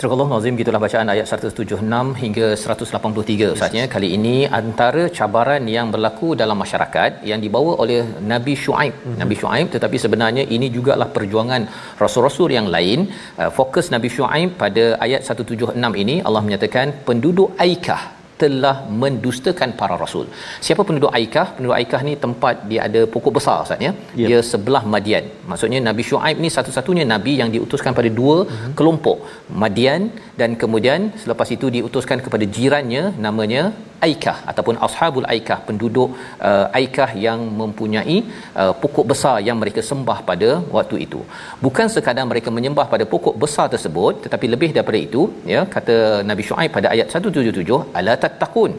Surah 0.00 0.26
Nazim 0.30 0.54
gitulah 0.58 0.78
bacaan 0.82 1.08
ayat 1.12 1.26
176 1.26 2.10
hingga 2.22 2.48
183 2.64 3.46
Ustaz 3.54 3.72
ya. 3.78 3.84
Kali 3.94 4.08
ini 4.16 4.34
antara 4.58 5.04
cabaran 5.16 5.64
yang 5.76 5.86
berlaku 5.94 6.28
dalam 6.42 6.56
masyarakat 6.62 7.26
yang 7.30 7.40
dibawa 7.44 7.72
oleh 7.82 7.98
Nabi 8.32 8.54
Shu'aib. 8.64 8.94
Mm-hmm. 8.94 9.16
Nabi 9.22 9.34
Shu'aib 9.40 9.66
tetapi 9.74 9.98
sebenarnya 10.04 10.44
ini 10.56 10.68
jugalah 10.76 11.08
perjuangan 11.16 11.64
rasul-rasul 12.02 12.54
yang 12.58 12.68
lain. 12.76 13.10
Uh, 13.40 13.50
fokus 13.58 13.90
Nabi 13.94 14.10
Shu'aib 14.18 14.54
pada 14.62 14.84
ayat 15.06 15.26
176 15.26 15.74
ini 16.04 16.16
Allah 16.28 16.44
menyatakan 16.46 16.94
penduduk 17.08 17.58
Aikah 17.66 18.17
telah 18.42 18.76
mendustakan 19.02 19.70
para 19.80 19.96
rasul. 20.04 20.26
Siapa 20.66 20.82
penduduk 20.88 21.10
Aikah? 21.18 21.46
Penduduk 21.56 21.76
Aikah 21.78 22.00
ni 22.08 22.14
tempat 22.24 22.54
dia 22.70 22.80
ada 22.88 23.00
pokok 23.14 23.32
besar 23.38 23.56
Ustaz 23.66 23.86
ya. 23.86 23.92
Yep. 24.20 24.28
Dia 24.30 24.40
sebelah 24.52 24.82
Madian. 24.94 25.24
Maksudnya 25.50 25.80
Nabi 25.88 26.02
Shu'aib 26.08 26.38
ni 26.44 26.50
satu-satunya 26.56 27.04
nabi 27.14 27.34
yang 27.40 27.50
diutuskan 27.54 27.94
pada 27.98 28.10
dua 28.20 28.36
uh-huh. 28.44 28.72
kelompok, 28.78 29.18
Madian 29.62 30.02
dan 30.40 30.50
kemudian 30.62 31.00
selepas 31.22 31.48
itu 31.56 31.66
diutuskan 31.76 32.18
kepada 32.26 32.44
jirannya 32.56 33.04
namanya 33.26 33.62
Aikah 34.06 34.36
ataupun 34.50 34.76
Ashabul 34.86 35.26
Aikah 35.32 35.58
penduduk 35.68 36.10
uh, 36.48 36.66
Aikah 36.78 37.10
yang 37.24 37.40
mempunyai 37.60 38.18
uh, 38.62 38.72
pokok 38.82 39.06
besar 39.12 39.36
yang 39.46 39.56
mereka 39.62 39.82
sembah 39.88 40.18
pada 40.28 40.50
waktu 40.76 40.96
itu. 41.06 41.20
Bukan 41.64 41.86
sekadar 41.94 42.26
mereka 42.32 42.50
menyembah 42.58 42.86
pada 42.92 43.04
pokok 43.14 43.34
besar 43.44 43.66
tersebut 43.74 44.14
tetapi 44.26 44.46
lebih 44.54 44.70
daripada 44.76 44.98
itu 45.06 45.24
ya 45.54 45.62
kata 45.74 45.96
Nabi 46.30 46.44
Shu'aib 46.48 46.72
pada 46.76 46.90
ayat 46.94 47.16
177 47.22 47.80
ala 48.00 48.14
tattaqun 48.24 48.72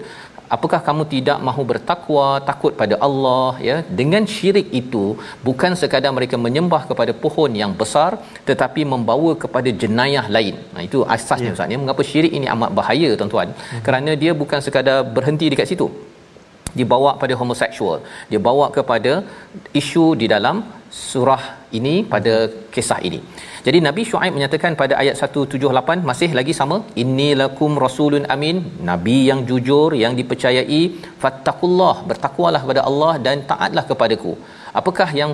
apakah 0.56 0.80
kamu 0.88 1.04
tidak 1.14 1.38
mahu 1.48 1.64
bertakwa 1.72 2.28
takut 2.50 2.74
pada 2.82 2.96
Allah 3.08 3.52
ya? 3.70 3.78
Dengan 4.00 4.24
syirik 4.36 4.68
itu 4.82 5.04
bukan 5.48 5.74
sekadar 5.82 6.12
mereka 6.18 6.36
menyembah 6.46 6.82
kepada 6.90 7.14
pohon 7.24 7.54
yang 7.62 7.74
besar 7.82 8.12
tetapi 8.50 8.84
membawa 8.94 9.34
kepada 9.44 9.72
jenayah 9.84 10.26
lain. 10.36 10.56
Nah 10.76 10.84
itu 10.88 11.02
asasnya 11.16 11.50
yeah. 11.52 11.58
ustaz 11.58 11.76
ya? 11.76 11.80
Mengapa 11.84 12.04
syirik 12.12 12.34
ini 12.40 12.50
amat 12.56 12.72
bahaya 12.80 13.12
tuan-tuan? 13.22 13.50
Hmm. 13.50 13.82
kerana 13.86 14.12
dia 14.22 14.32
bukan 14.42 14.60
sekadar 14.66 15.00
berhenti 15.16 15.48
dekat 15.54 15.70
situ. 15.72 15.88
Dibawa 16.80 17.12
pada 17.22 17.34
homoseksual. 17.40 18.00
Dia 18.32 18.40
bawa 18.48 18.66
kepada 18.78 19.14
isu 19.82 20.06
di 20.22 20.26
dalam 20.34 20.58
surah 21.12 21.59
ini 21.78 21.96
pada 22.14 22.34
kisah 22.76 23.00
ini. 23.10 23.20
Jadi 23.66 23.78
Nabi 23.88 24.04
Shu'aib 24.10 24.34
menyatakan 24.38 24.74
pada 24.82 24.94
ayat 25.02 25.16
178 25.20 26.08
masih 26.10 26.30
lagi 26.40 26.54
sama 26.60 26.78
innilakum 27.04 27.74
rasulun 27.86 28.26
amin 28.36 28.58
nabi 28.90 29.18
yang 29.30 29.42
jujur 29.50 29.90
yang 30.04 30.14
dipercayai 30.20 30.82
fattaqullah 31.24 31.96
bertakwalah 32.10 32.62
kepada 32.66 32.84
Allah 32.90 33.14
dan 33.28 33.46
taatlah 33.52 33.86
kepadaku. 33.92 34.34
Apakah 34.80 35.10
yang 35.22 35.32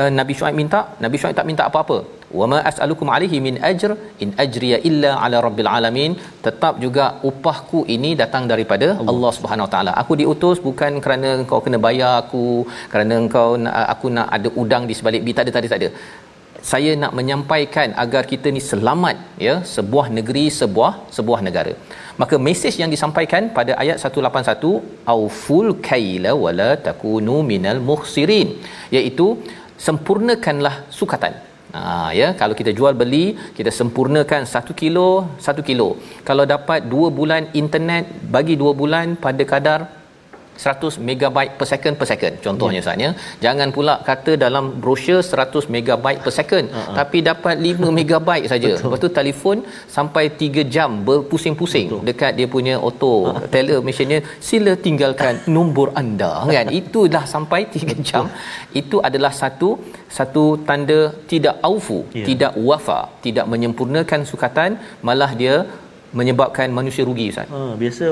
uh, 0.00 0.10
Nabi 0.20 0.32
Shu'aib 0.38 0.56
minta? 0.62 0.80
Nabi 1.04 1.16
Shu'aib 1.20 1.36
tak 1.40 1.48
minta 1.50 1.64
apa-apa 1.70 1.98
wama 2.40 2.58
as'alukum 2.70 3.08
alaihi 3.14 3.38
min 3.46 3.56
ajr 3.70 3.90
in 4.24 4.30
ajriya 4.44 4.78
illa 4.88 5.10
ala 5.24 5.38
rabbil 5.46 5.70
alamin. 5.76 6.12
Tetap 6.46 6.74
juga 6.84 7.04
upahku 7.28 7.80
ini 7.96 8.10
datang 8.22 8.46
daripada 8.52 8.88
Allah, 8.96 9.12
Allah 9.12 9.32
Subhanahu 9.38 9.66
Wa 9.68 9.72
taala. 9.74 9.92
Aku 10.02 10.14
diutus 10.20 10.58
bukan 10.68 10.94
kerana 11.04 11.30
kau 11.52 11.60
kena 11.66 11.80
bayar 11.86 12.14
aku 12.24 12.44
kerana 12.94 13.16
kau 13.36 13.50
aku 13.94 14.08
nak 14.16 14.28
ada 14.38 14.50
udang 14.64 14.86
di 14.90 14.96
sebalik 15.00 15.24
bi 15.28 15.34
tak 15.38 15.46
ada 15.46 15.54
tak 15.56 15.62
ada 15.64 15.70
tak 15.74 15.80
ada. 15.82 15.90
Saya 16.70 16.90
nak 17.02 17.12
menyampaikan 17.18 17.88
agar 18.02 18.22
kita 18.32 18.48
ni 18.56 18.60
selamat 18.72 19.16
ya 19.46 19.54
sebuah 19.76 20.06
negeri 20.18 20.44
sebuah 20.60 20.92
sebuah 21.16 21.40
negara. 21.46 21.72
Maka 22.20 22.36
mesej 22.46 22.74
yang 22.82 22.90
disampaikan 22.94 23.42
pada 23.56 23.72
ayat 23.82 23.96
181 24.10 25.08
auful 25.14 25.70
kaila 25.88 26.32
wala 26.44 26.70
takunu 26.86 27.38
minal 27.52 27.80
mukhsirin. 27.90 28.50
Iaitu 28.96 29.26
sempurnakanlah 29.86 30.74
sukatan 31.00 31.34
Ha, 31.72 32.12
ya 32.12 32.28
kalau 32.40 32.52
kita 32.52 32.70
jual 32.78 32.92
beli 32.92 33.32
kita 33.56 33.72
sempurnakan 33.72 34.44
1 34.44 34.76
kilo 34.76 35.08
1 35.40 35.64
kilo. 35.68 35.88
Kalau 36.28 36.44
dapat 36.44 36.84
2 36.84 37.08
bulan 37.18 37.48
internet 37.62 38.12
bagi 38.34 38.54
2 38.60 38.76
bulan 38.80 39.16
pada 39.16 39.42
kadar 39.52 39.80
100 40.56 41.00
megabyte 41.08 41.52
per 41.58 41.66
second 41.72 41.94
per 42.00 42.06
second 42.10 42.34
contohnya 42.46 42.80
yeah. 42.80 42.86
saatnya 42.86 43.08
jangan 43.44 43.68
pula 43.76 43.94
kata 44.08 44.32
dalam 44.44 44.64
brosur 44.82 45.20
100 45.24 45.72
megabyte 45.74 46.20
per 46.24 46.32
second 46.38 46.66
uh-huh. 46.68 46.96
tapi 46.98 47.18
dapat 47.30 47.56
5 47.70 47.90
megabyte 47.98 48.46
saja 48.52 48.72
lepas 48.84 49.00
tu 49.04 49.10
telefon 49.20 49.64
sampai 49.96 50.24
3 50.42 50.74
jam 50.74 50.90
berpusing-pusing 51.08 51.88
Betul. 51.92 52.04
dekat 52.08 52.32
dia 52.38 52.48
punya 52.56 52.74
auto 52.86 53.14
uh-huh. 53.14 53.48
teller 53.54 53.80
mesinnya 53.88 54.20
sila 54.48 54.74
tinggalkan 54.86 55.40
nombor 55.56 55.88
anda 56.02 56.32
kan 56.56 56.68
itulah 56.80 57.24
sampai 57.34 57.60
3 57.76 58.08
jam 58.10 58.26
itu 58.82 58.98
adalah 59.08 59.32
satu 59.42 59.70
satu 60.18 60.44
tanda 60.68 61.00
tidak 61.32 61.56
aufu 61.70 62.00
yeah. 62.18 62.26
tidak 62.28 62.52
wafa 62.68 63.00
tidak 63.26 63.46
menyempurnakan 63.52 64.20
sukatan 64.32 64.72
malah 65.08 65.32
dia 65.42 65.56
menyebabkan 66.18 66.68
manusia 66.78 67.02
rugi 67.08 67.26
ustaz. 67.32 67.48
Ha 67.54 67.60
biasa 67.82 68.06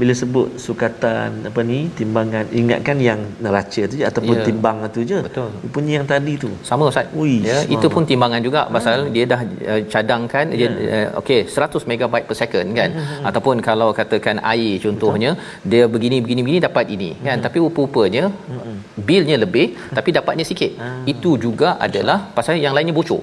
bila 0.00 0.12
sebut 0.20 0.48
sukatan 0.64 1.28
apa 1.48 1.60
ni 1.70 1.78
timbangan 1.98 2.44
ingatkan 2.60 2.96
yang 3.08 3.20
neraca 3.44 3.82
tu 3.90 3.94
je 4.00 4.04
ataupun 4.10 4.36
ya. 4.38 4.44
timbang 4.48 4.78
tu 4.94 5.00
je 5.10 5.18
betul 5.26 5.48
punya 5.76 5.92
yang 5.98 6.06
tadi 6.12 6.32
tu 6.44 6.50
sama 6.68 6.84
ustaz 6.92 7.08
Ui, 7.20 7.34
ya 7.48 7.58
itu 7.74 7.86
pun 7.94 8.04
timbangan 8.10 8.40
juga 8.46 8.60
pasal 8.76 9.08
ha. 9.08 9.12
dia 9.14 9.24
dah 9.32 9.40
uh, 9.72 9.80
cadangkan 9.92 10.44
ya. 10.52 10.56
dia 10.58 10.68
uh, 10.98 11.20
okey 11.20 11.40
100 11.48 11.88
megabyte 11.90 12.26
per 12.28 12.36
second 12.42 12.68
kan 12.78 12.90
hmm. 12.92 13.24
ataupun 13.28 13.56
kalau 13.68 13.88
katakan 14.00 14.36
air 14.52 14.76
contohnya 14.84 15.30
betul. 15.32 15.70
dia 15.72 15.84
begini 15.94 16.16
begini 16.24 16.40
begini 16.46 16.58
dapat 16.68 16.86
ini 16.96 17.10
hmm. 17.16 17.24
kan 17.28 17.38
tapi 17.46 17.56
rupa-rupanya 17.64 18.24
hmm. 18.28 18.65
Bilnya 19.08 19.36
lebih 19.44 19.66
tapi 19.96 20.10
dapatnya 20.18 20.44
sikit. 20.50 20.72
Ha. 20.80 20.86
itu 21.12 21.30
juga 21.44 21.68
adalah 21.86 22.18
pasal 22.36 22.56
yang 22.66 22.74
lainnya 22.76 22.94
bocor. 22.98 23.22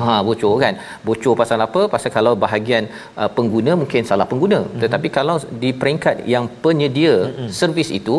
Ha 0.00 0.14
bocor 0.28 0.54
kan? 0.62 0.74
Bocor 1.06 1.34
pasal 1.40 1.58
apa? 1.66 1.80
Pasal 1.94 2.10
kalau 2.16 2.32
bahagian 2.44 2.84
uh, 3.20 3.30
pengguna 3.36 3.72
mungkin 3.82 4.02
salah 4.10 4.26
pengguna. 4.30 4.60
Hmm. 4.62 4.80
tetapi 4.82 5.08
kalau 5.16 5.36
di 5.62 5.70
peringkat 5.80 6.16
yang 6.34 6.44
penyedia 6.64 7.14
mm-hmm. 7.18 7.48
servis 7.58 7.90
itu 7.98 8.16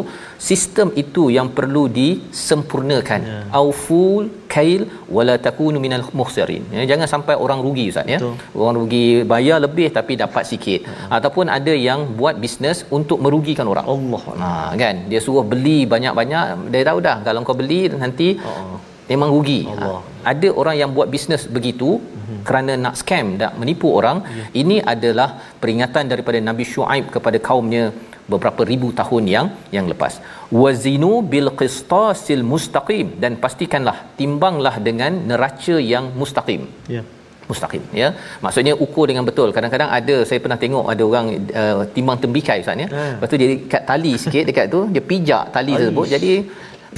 sistem 0.50 0.88
itu 1.04 1.24
yang 1.38 1.50
perlu 1.58 1.84
disempurnakan. 2.00 3.22
Yeah. 3.32 3.44
auful 3.60 4.24
kail 4.54 4.82
wala 5.16 5.36
takunu 5.46 5.78
minal 5.86 6.04
mukhsirin. 6.20 6.64
Ya, 6.76 6.84
jangan 6.92 7.08
sampai 7.14 7.36
orang 7.46 7.60
rugi 7.66 7.86
ustaz 7.92 8.14
ya. 8.14 8.20
Orang 8.64 8.76
rugi 8.82 9.06
bayar 9.34 9.58
lebih 9.66 9.88
tapi 9.98 10.16
dapat 10.24 10.44
sikit. 10.52 10.82
Mm-hmm. 10.84 11.16
ataupun 11.18 11.46
ada 11.58 11.74
yang 11.88 12.00
buat 12.20 12.36
bisnes 12.44 12.80
untuk 12.98 13.20
merugikan 13.26 13.68
orang. 13.74 13.86
Allah. 13.94 14.24
Ha 14.42 14.50
kan? 14.84 14.96
Dia 15.12 15.20
suruh 15.26 15.46
beli 15.54 15.78
banyak-banyak 15.94 16.46
dia 16.74 16.93
tahu 16.94 17.02
dah 17.10 17.18
kalau 17.28 17.46
kau 17.50 17.58
beli 17.62 17.82
nanti 18.06 18.30
oh. 18.50 18.78
memang 19.12 19.30
rugi. 19.36 19.62
Ha, 19.82 19.92
ada 20.32 20.50
orang 20.62 20.76
yang 20.82 20.92
buat 20.98 21.08
bisnes 21.14 21.44
begitu 21.58 21.90
mm-hmm. 22.00 22.40
kerana 22.48 22.74
nak 22.86 22.96
scam 23.02 23.28
nak 23.42 23.54
menipu 23.62 23.90
orang 24.00 24.20
yeah. 24.40 24.50
ini 24.62 24.78
adalah 24.94 25.30
peringatan 25.62 26.08
daripada 26.14 26.40
Nabi 26.50 26.66
Shu'aib 26.74 27.08
kepada 27.16 27.40
kaumnya 27.50 27.86
beberapa 28.32 28.62
ribu 28.72 28.88
tahun 29.00 29.24
yang 29.36 29.48
yang 29.76 29.86
lepas. 29.92 30.14
Wazinu 30.62 31.12
bil 31.32 31.50
qistasil 31.62 32.44
mustaqim. 32.52 33.10
Dan 33.24 33.34
pastikanlah 33.44 33.98
timbanglah 34.20 34.76
dengan 34.88 35.14
neraca 35.32 35.76
yang 35.94 36.08
mustaqim. 36.22 36.64
Ya. 36.96 37.04
mustaqim 37.50 37.84
ya. 38.02 38.10
Maksudnya 38.44 38.74
ukur 38.84 39.06
dengan 39.12 39.24
betul. 39.30 39.50
Kadang-kadang 39.56 39.90
ada 39.98 40.16
saya 40.28 40.40
pernah 40.44 40.58
tengok 40.62 40.86
ada 40.94 41.04
orang 41.10 41.26
uh, 41.62 41.84
timbang 41.96 42.18
tembikai 42.24 42.58
ustaz 42.64 42.84
ya. 42.84 42.88
Ha. 42.98 43.02
lepas 43.16 43.30
tu 43.32 43.38
dia 43.42 43.50
kat 43.74 43.84
tali 43.90 44.14
sikit 44.24 44.44
dekat 44.50 44.68
tu 44.76 44.80
dia 44.94 45.04
pijak 45.10 45.44
tali 45.56 45.74
tersebut. 45.80 46.08
Jadi 46.16 46.32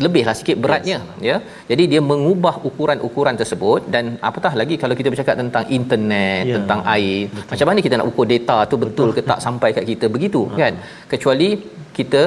lebihlah 0.03 0.35
sikit 0.39 0.57
beratnya 0.63 0.97
ya. 1.29 1.35
Jadi 1.71 1.83
dia 1.91 2.01
mengubah 2.11 2.55
ukuran-ukuran 2.69 3.35
tersebut 3.41 3.81
dan 3.93 4.05
apatah 4.29 4.53
lagi 4.61 4.75
kalau 4.83 4.95
kita 4.99 5.11
bercakap 5.13 5.35
tentang 5.41 5.65
internet 5.79 6.43
Ya. 6.49 6.55
tentang 6.57 6.81
air 6.95 7.19
macam 7.51 7.67
mana 7.69 7.79
kita 7.85 7.95
nak 7.99 8.07
ukur 8.11 8.25
data 8.33 8.57
tu 8.71 8.75
betul 8.83 9.09
ke 9.17 9.21
tak 9.29 9.39
sampai 9.45 9.69
kat 9.77 9.85
kita? 9.91 10.05
Begitu 10.15 10.41
kan? 10.59 10.73
Kecuali 11.13 11.49
kita 11.97 12.23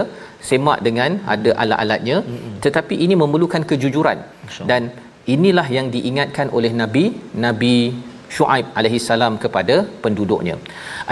semak 0.48 0.78
dengan 0.86 1.10
ada 1.34 1.50
alat-alatnya 1.62 2.16
tetapi 2.64 2.94
ini 3.04 3.14
memerlukan 3.22 3.62
kejujuran. 3.70 4.18
Dan 4.70 4.82
inilah 5.34 5.66
yang 5.76 5.86
diingatkan 5.94 6.48
oleh 6.58 6.72
nabi. 6.82 7.04
Nabi 7.46 7.76
Shu'aib 8.36 8.66
alaihi 8.78 9.00
salam 9.08 9.34
kepada 9.44 9.76
penduduknya. 10.04 10.56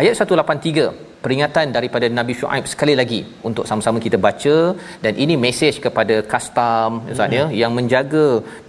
Ayat 0.01 0.15
183 0.25 0.87
peringatan 1.25 1.67
daripada 1.77 2.07
Nabi 2.19 2.35
Shu'aib 2.41 2.65
sekali 2.73 2.95
lagi 3.01 3.21
untuk 3.49 3.65
sama-sama 3.71 3.99
kita 4.05 4.19
baca 4.27 4.57
dan 5.05 5.13
ini 5.25 5.35
mesej 5.45 5.75
kepada 5.87 6.17
kastam 6.33 6.91
ustaz 7.15 7.37
ya 7.39 7.47
yang 7.63 7.73
menjaga 7.79 8.27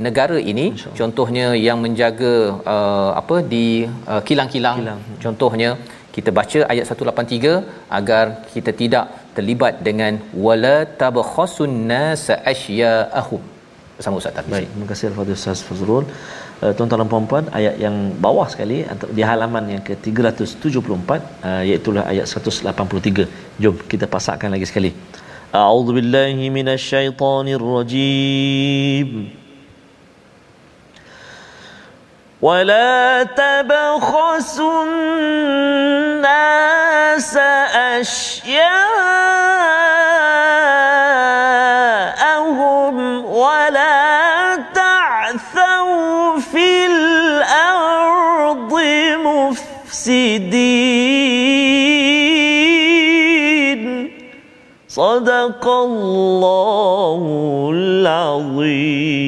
negara 0.08 0.40
ini. 0.52 0.66
Contohnya 1.02 1.46
yang 1.68 1.80
menjaga 1.86 2.34
uh, 2.76 3.12
apa 3.22 3.38
di 3.54 3.68
uh, 4.12 4.22
kilang-kilang. 4.30 4.80
Kilang. 4.82 5.02
contohnya 5.26 5.70
kita 6.16 6.30
baca 6.40 6.60
ayat 6.74 6.86
183 6.92 7.52
agar 8.00 8.26
kita 8.54 8.72
tidak 8.82 9.06
terlibat 9.36 9.74
dengan 9.88 10.14
wala 10.46 10.78
tabkhasun 11.02 11.74
nas 11.92 12.26
ashya'ahum. 12.54 13.44
Bersama 13.98 14.20
Ustaz 14.22 14.34
Tarmizi. 14.38 14.54
Baik, 14.56 14.70
terima 14.74 14.88
kasih 14.92 15.06
Al-Fadhil 15.10 15.38
Ustaz 15.40 15.62
Fazrul. 15.68 16.06
Uh, 16.63 16.71
tuan-tuan 16.79 17.03
dan 17.03 17.11
puan-puan, 17.11 17.45
ayat 17.51 17.75
yang 17.75 18.15
bawah 18.23 18.47
sekali 18.47 18.87
antara- 18.87 19.11
di 19.11 19.23
halaman 19.27 19.65
yang 19.75 19.83
ke-374 19.83 21.11
uh, 21.43 21.63
iaitu 21.67 21.91
ayat 21.99 22.27
183. 22.31 23.27
Jom 23.59 23.75
kita 23.91 24.07
pasakkan 24.07 24.47
lagi 24.55 24.67
sekali. 24.71 24.95
A'udzu 25.51 25.91
billahi 25.99 26.47
minasyaitonir 26.55 27.59
rajim. 27.59 29.11
ولا 32.43 33.23
تبخسوا 33.23 34.85
الناس 36.03 36.33
أشياءهم 38.01 39.46
مفسدين 50.37 50.53
صدق 54.89 55.65
الله 55.89 57.23
العظيم 57.73 59.23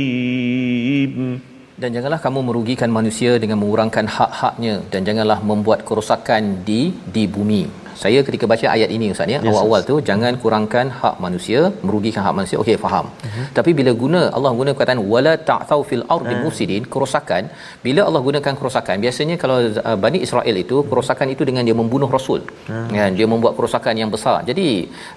dan 1.74 1.88
janganlah 1.92 2.16
kamu 2.16 2.40
merugikan 2.48 2.88
manusia 2.88 3.36
dengan 3.36 3.60
mengurangkan 3.60 4.08
hak-haknya 4.08 4.74
dan 4.92 5.04
janganlah 5.04 5.44
membuat 5.44 5.84
kerosakan 5.84 6.64
di 6.68 6.96
di 7.14 7.28
bumi. 7.28 7.68
Saya 8.01 8.19
ketika 8.27 8.45
baca 8.51 8.65
ayat 8.75 8.89
ini 8.95 9.07
ustaz 9.13 9.31
ya, 9.33 9.39
Yes, 9.39 9.47
awal-awal 9.49 9.81
tu 9.89 9.95
jangan 10.09 10.33
kurangkan 10.43 10.85
hak 10.99 11.15
manusia, 11.25 11.59
merugikan 11.87 12.21
hak 12.25 12.35
manusia. 12.37 12.57
Okey, 12.63 12.75
faham. 12.83 13.05
Uh-huh. 13.27 13.45
Tapi 13.57 13.71
bila 13.79 13.91
guna 14.01 14.21
Allah 14.37 14.51
guna 14.59 14.71
perkataan 14.75 15.01
wala 15.13 15.33
ta'thau 15.49 15.81
fil 15.89 16.03
ardi 16.15 16.33
uh. 16.35 16.39
mufsidin, 16.43 16.83
kerosakan, 16.93 17.43
bila 17.85 18.01
Allah 18.07 18.21
gunakan 18.27 18.53
kerosakan, 18.59 18.97
biasanya 19.05 19.35
kalau 19.41 19.57
uh, 19.89 19.97
Bani 20.05 20.19
Israel 20.27 20.55
itu 20.63 20.77
kerosakan 20.91 21.27
itu 21.35 21.43
dengan 21.49 21.65
dia 21.69 21.75
membunuh 21.81 22.09
rasul. 22.17 22.39
Uh. 22.71 22.85
Kan, 22.99 23.11
dia 23.19 23.27
membuat 23.33 23.53
kerosakan 23.59 23.95
yang 24.01 24.11
besar. 24.15 24.37
Jadi 24.49 24.67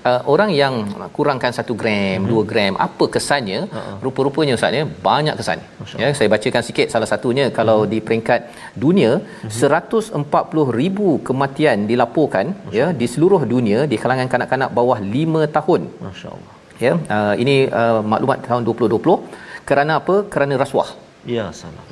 uh, 0.08 0.20
orang 0.34 0.50
yang 0.62 0.74
kurangkan 1.18 1.54
1 1.60 1.80
gram, 1.82 2.18
uh-huh. 2.26 2.42
2 2.46 2.50
gram, 2.50 2.74
apa 2.88 3.06
kesannya? 3.14 3.60
Uh-huh. 3.70 3.96
Rupa-rupanya 4.06 4.58
ustaz 4.58 4.80
ya, 4.80 4.84
banyak 5.08 5.34
kesan. 5.38 5.58
Ya, 6.02 6.10
saya 6.18 6.28
bacakan 6.34 6.62
sikit 6.70 6.86
salah 6.96 7.10
satunya 7.12 7.46
kalau 7.60 7.78
di 7.94 8.00
peringkat 8.08 8.40
dunia 8.86 9.12
uh-huh. 9.22 10.18
140,000 10.18 11.26
kematian 11.30 11.78
dilaporkan 11.92 12.46
ya 12.78 12.86
di 13.00 13.06
seluruh 13.12 13.42
dunia 13.54 13.78
di 13.92 13.96
kalangan 14.02 14.28
kanak-kanak 14.32 14.70
bawah 14.78 14.98
5 14.98 15.56
tahun. 15.56 15.80
Masya-Allah. 16.06 16.52
Ya, 16.84 16.92
uh, 17.16 17.34
ini 17.42 17.56
uh, 17.80 18.00
maklumat 18.12 18.38
tahun 18.48 18.62
2020 18.66 19.68
kerana 19.68 19.92
apa? 20.00 20.14
Kerana 20.32 20.54
rasuah. 20.64 20.90
Ya. 21.34 21.44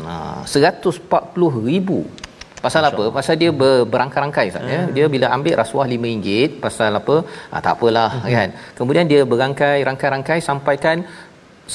Ha, 0.07 0.43
140,000 0.43 2.29
Pasal 2.65 2.83
apa? 2.89 3.05
Pasal 3.17 3.35
dia 3.43 3.51
ber, 3.61 3.75
berangkai-rangkai 3.93 4.47
Ustaz 4.53 4.73
ya. 4.75 4.81
Dia 4.97 5.07
bila 5.15 5.27
ambil 5.37 5.55
rasuah 5.63 5.87
RM5 5.93 6.29
pasal 6.65 6.93
apa? 7.01 7.17
Ha, 7.51 7.63
tak 7.65 7.73
apalah 7.77 8.11
uh-huh. 8.17 8.33
kan. 8.37 8.49
Kemudian 8.79 9.07
dia 9.13 9.23
berangkai 9.33 9.79
rangkai-rangkai 9.89 10.39
sampaikan 10.49 10.99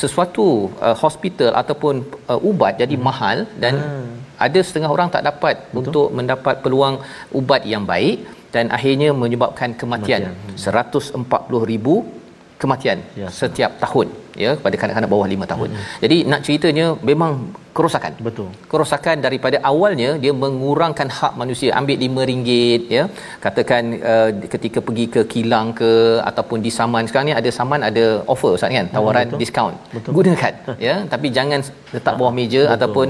sesuatu 0.01 0.47
uh, 0.87 0.95
hospital 1.03 1.51
ataupun 1.61 2.05
uh, 2.31 2.49
ubat 2.49 2.73
jadi 2.81 2.95
uh-huh. 2.97 3.07
mahal 3.09 3.37
dan 3.63 3.73
uh-huh. 3.81 4.45
ada 4.45 4.59
setengah 4.67 4.91
orang 4.95 5.09
tak 5.15 5.25
dapat 5.29 5.55
Betul. 5.73 5.81
untuk 5.81 6.07
mendapat 6.17 6.55
peluang 6.63 6.95
ubat 7.39 7.61
yang 7.73 7.83
baik 7.93 8.15
dan 8.55 8.71
akhirnya 8.71 9.11
menyebabkan 9.11 9.75
kematian, 9.75 10.31
kematian. 10.31 10.55
140,000 10.55 12.24
kematian 12.65 12.99
Ya, 13.21 13.27
setiap 13.39 13.71
tahun 13.83 14.07
ya 14.43 14.51
kepada 14.59 14.75
kanak-kanak 14.81 15.09
bawah 15.13 15.27
5 15.33 15.51
tahun. 15.51 15.69
Hmm. 15.73 15.85
Jadi 16.03 16.17
nak 16.31 16.41
ceritanya 16.45 16.85
memang 17.09 17.33
kerosakan. 17.77 18.13
Betul. 18.27 18.49
Kerosakan 18.71 19.17
daripada 19.25 19.57
awalnya 19.71 20.09
dia 20.23 20.33
mengurangkan 20.43 21.07
hak 21.17 21.33
manusia 21.41 21.69
ambil 21.79 21.97
RM5 22.07 22.49
ya. 22.97 23.03
Katakan 23.45 23.83
uh, 24.11 24.29
ketika 24.53 24.79
pergi 24.87 25.05
ke 25.15 25.21
kilang 25.33 25.69
ke 25.79 25.91
ataupun 26.29 26.59
di 26.65 26.71
saman 26.77 27.09
sekarang 27.09 27.27
ni 27.31 27.35
ada 27.41 27.51
saman 27.59 27.81
ada 27.89 28.05
offer 28.33 28.51
Ustaz 28.57 28.77
kan 28.77 28.87
tawaran 28.95 29.27
betul. 29.27 29.41
diskaun. 29.43 29.75
Betul. 29.95 30.11
Gunakan 30.19 30.53
ya 30.87 30.95
tapi 31.13 31.29
jangan 31.37 31.61
letak 31.95 32.15
bawah 32.19 32.33
meja 32.39 32.61
Betul. 32.63 32.75
ataupun 32.75 33.07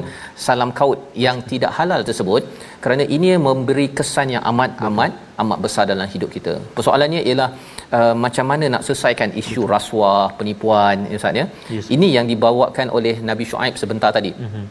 salam 0.48 0.72
kaut 0.80 1.00
yang 1.28 1.38
tidak 1.52 1.72
halal 1.78 2.02
tersebut 2.10 2.44
kerana 2.84 3.06
ini 3.18 3.30
memberi 3.50 3.88
kesan 4.00 4.30
yang 4.36 4.44
amat 4.52 4.72
amat 4.90 5.12
amat 5.44 5.60
besar 5.66 5.84
dalam 5.94 6.08
hidup 6.14 6.30
kita. 6.36 6.54
Persoalannya 6.78 7.22
ialah 7.30 7.50
uh, 7.98 8.16
macam 8.26 8.46
mana 8.52 8.66
nak 8.74 8.84
selesaikan 8.88 9.30
isu 9.42 9.62
rasuah, 9.76 10.34
penipuan 10.40 11.06
ya 11.12 11.18
Ustaz 11.22 11.42
ya. 11.42 11.46
Yes. 11.76 11.88
Ini 11.96 12.08
yang 12.18 12.28
dibawakan 12.32 12.90
oleh 12.98 13.16
Nabi 13.30 13.46
Shu'aib 13.52 13.78
sebentar 13.84 14.12
tadi. 14.18 14.34
Mm-hmm. 14.34 14.66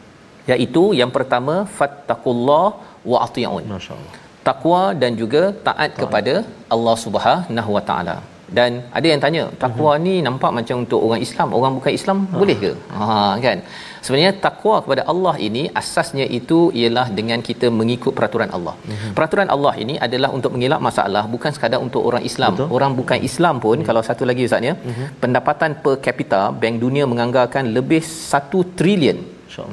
Iaitu 0.52 0.84
yang 1.00 1.10
pertama 1.16 1.54
fattaqullah 1.78 2.66
wa 3.12 3.18
ati'un. 3.26 3.64
Masya-Allah. 3.74 4.14
Takwa 4.48 4.82
dan 5.02 5.12
juga 5.20 5.42
taat 5.66 5.90
kepada 6.00 6.34
Allah 6.74 6.96
Subhanahu 7.04 7.70
wa 7.76 7.82
taala. 7.90 8.16
Dan 8.58 8.70
ada 8.98 9.06
yang 9.12 9.20
tanya, 9.24 9.42
takwa 9.62 9.90
mm-hmm. 9.94 10.04
ni 10.06 10.14
nampak 10.26 10.50
macam 10.58 10.76
untuk 10.84 11.00
orang 11.06 11.20
Islam, 11.26 11.48
orang 11.58 11.72
bukan 11.78 11.92
Islam 11.98 12.18
ha. 12.30 12.38
boleh 12.40 12.56
ke? 12.62 12.70
Ha 12.98 13.06
kan. 13.46 13.58
Sebenarnya 14.04 14.32
takwa 14.46 14.76
kepada 14.84 15.02
Allah 15.12 15.34
ini 15.46 15.62
asasnya 15.80 16.26
itu 16.38 16.58
ialah 16.80 17.06
dengan 17.18 17.40
kita 17.48 17.72
mengikut 17.80 18.12
peraturan 18.18 18.50
Allah. 18.56 18.74
Mm-hmm. 18.76 19.12
Peraturan 19.16 19.48
Allah 19.54 19.74
ini 19.84 19.94
adalah 20.06 20.30
untuk 20.36 20.52
mengelak 20.56 20.80
masalah 20.88 21.24
bukan 21.34 21.52
sekadar 21.56 21.80
untuk 21.86 22.04
orang 22.08 22.24
Islam. 22.30 22.52
Betul. 22.52 22.68
Orang 22.76 22.92
bukan 23.00 23.18
Islam 23.30 23.56
pun 23.64 23.76
mm-hmm. 23.76 23.88
kalau 23.88 24.02
satu 24.08 24.24
lagi 24.30 24.44
ustaz 24.48 24.68
ya, 24.70 24.74
mm-hmm. 24.76 25.06
pendapatan 25.24 25.70
per 25.84 25.94
capita 26.06 26.42
bank 26.62 26.76
dunia 26.84 27.06
menganggarkan 27.12 27.72
lebih 27.76 28.02
1 28.04 28.76
trilion 28.80 29.20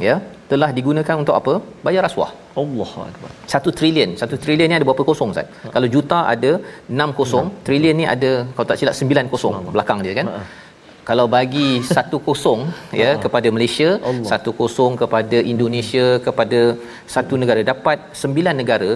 ya 0.07 0.15
telah 0.51 0.69
digunakan 0.77 1.15
untuk 1.23 1.35
apa? 1.39 1.53
Bayar 1.85 2.01
rasuah. 2.07 2.31
Akbar. 3.11 3.29
Satu 3.53 3.69
trilion. 3.77 4.09
Satu 4.21 4.35
trilion 4.43 4.67
ni 4.71 4.75
ada 4.77 4.85
berapa 4.89 5.03
kosong 5.09 5.29
Ustaz? 5.33 5.47
Ha. 5.63 5.69
Kalau 5.75 5.87
juta 5.95 6.19
ada 6.33 6.51
enam 6.93 7.09
kosong, 7.19 7.47
ha. 7.51 7.61
trilion 7.67 7.95
ni 8.01 8.05
ada 8.15 8.31
kalau 8.55 8.67
tak 8.71 8.79
silap 8.81 8.95
sembilan 9.01 9.25
kosong 9.33 9.53
ha. 9.57 9.71
belakang 9.75 10.01
dia 10.07 10.15
kan. 10.19 10.29
Ha. 10.33 10.41
Kalau 11.09 11.25
bagi 11.35 11.69
satu 11.95 12.17
kosong 12.27 12.59
ya 13.01 13.09
ha. 13.13 13.19
kepada 13.23 13.47
Malaysia, 13.55 13.89
Allah. 14.09 14.27
satu 14.31 14.51
kosong 14.59 14.93
kepada 15.01 15.37
Indonesia, 15.53 16.05
kepada 16.27 16.59
satu 17.15 17.35
negara 17.43 17.63
dapat 17.71 17.97
sembilan 18.23 18.55
negara 18.61 18.91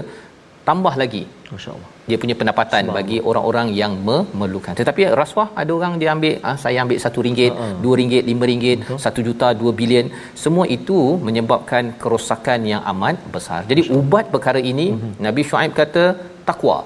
tambah 0.70 0.94
lagi 1.02 1.24
Masya-Allah. 1.54 1.90
dia 2.10 2.18
punya 2.22 2.36
pendapatan 2.40 2.84
bagi 2.98 3.18
orang-orang 3.30 3.68
yang 3.80 3.94
memerlukan. 4.08 4.74
Tetapi 4.80 5.02
rasuah 5.22 5.48
ada 5.62 5.72
orang 5.78 5.94
dia 6.02 6.10
ambil 6.16 6.34
ah, 6.50 6.58
saya 6.64 6.78
ambil 6.84 6.98
satu 7.06 7.20
ringgit, 7.28 7.54
dua 7.84 7.96
ringgit, 8.02 8.24
lima 8.32 8.46
ringgit, 8.52 8.80
satu 9.06 9.22
juta, 9.28 9.50
dua 9.62 9.72
bilion. 9.80 10.10
Semua 10.44 10.66
itu 10.78 10.98
menyebabkan 11.28 11.94
kerosakan 12.02 12.60
yang 12.72 12.82
amat 12.94 13.18
besar. 13.36 13.62
Jadi 13.72 13.84
ubat 14.00 14.28
perkara 14.36 14.62
ini 14.72 14.88
uh-huh. 14.96 15.14
Nabi 15.28 15.44
Shu'aib 15.50 15.74
kata 15.82 16.06
takwa. 16.50 16.80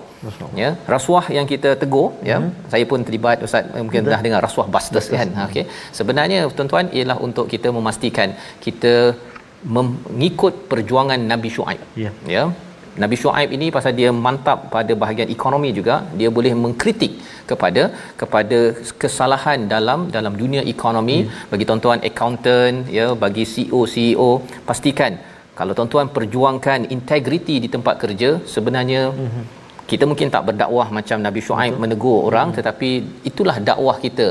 Ya, 0.62 0.70
rasuah 0.94 1.26
yang 1.36 1.46
kita 1.52 1.70
tegur 1.82 2.08
ya. 2.30 2.38
Uh-huh. 2.38 2.52
Saya 2.72 2.86
pun 2.92 3.00
terlibat 3.08 3.44
Ustaz 3.48 3.72
mungkin 3.84 4.12
dah 4.14 4.22
dengar 4.26 4.42
rasuah 4.48 4.68
busters 4.76 5.08
kan. 5.16 5.28
Ha, 5.38 5.42
okey. 5.50 5.66
Sebenarnya 6.00 6.40
tuan-tuan 6.58 6.88
ialah 6.98 7.18
untuk 7.28 7.46
kita 7.54 7.72
memastikan 7.78 8.32
kita 8.66 8.96
mengikut 9.78 10.54
perjuangan 10.72 11.22
Nabi 11.32 11.50
Shu'aib. 11.56 11.82
Ya. 12.04 12.12
Ya 12.36 12.44
Nabi 13.04 13.16
Shu'aib 13.22 13.50
ini 13.58 13.68
pasal 13.76 13.92
dia 14.00 14.10
mantap 14.26 14.60
pada 14.76 14.94
bahagian 15.02 15.30
ekonomi 15.36 15.70
juga 15.80 15.96
dia 16.20 16.30
boleh 16.38 16.54
mengkritik 16.64 17.14
kepada 17.52 17.84
kepada 18.22 18.60
kesalahan 19.02 19.60
dalam 19.74 20.00
dalam 20.16 20.34
dunia 20.42 20.64
ekonomi 20.74 21.18
hmm. 21.22 21.50
bagi 21.52 21.68
tuan-tuan 21.70 22.02
accountant 22.10 22.90
ya 22.98 23.08
bagi 23.24 23.46
CEO 23.54 23.82
CEO 23.94 24.32
pastikan 24.70 25.16
kalau 25.60 25.74
tuan-tuan 25.78 26.10
perjuangkan 26.18 26.82
integriti 26.96 27.56
di 27.64 27.70
tempat 27.76 27.96
kerja 28.04 28.30
sebenarnya 28.56 29.02
hmm. 29.20 29.44
kita 29.92 30.06
mungkin 30.12 30.30
tak 30.36 30.46
berdakwah 30.50 30.88
macam 30.98 31.20
Nabi 31.28 31.42
Shu'aib 31.48 31.74
Betul. 31.74 31.84
menegur 31.84 32.20
orang 32.30 32.50
hmm. 32.50 32.58
tetapi 32.60 32.90
itulah 33.32 33.58
dakwah 33.72 33.98
kita 34.06 34.28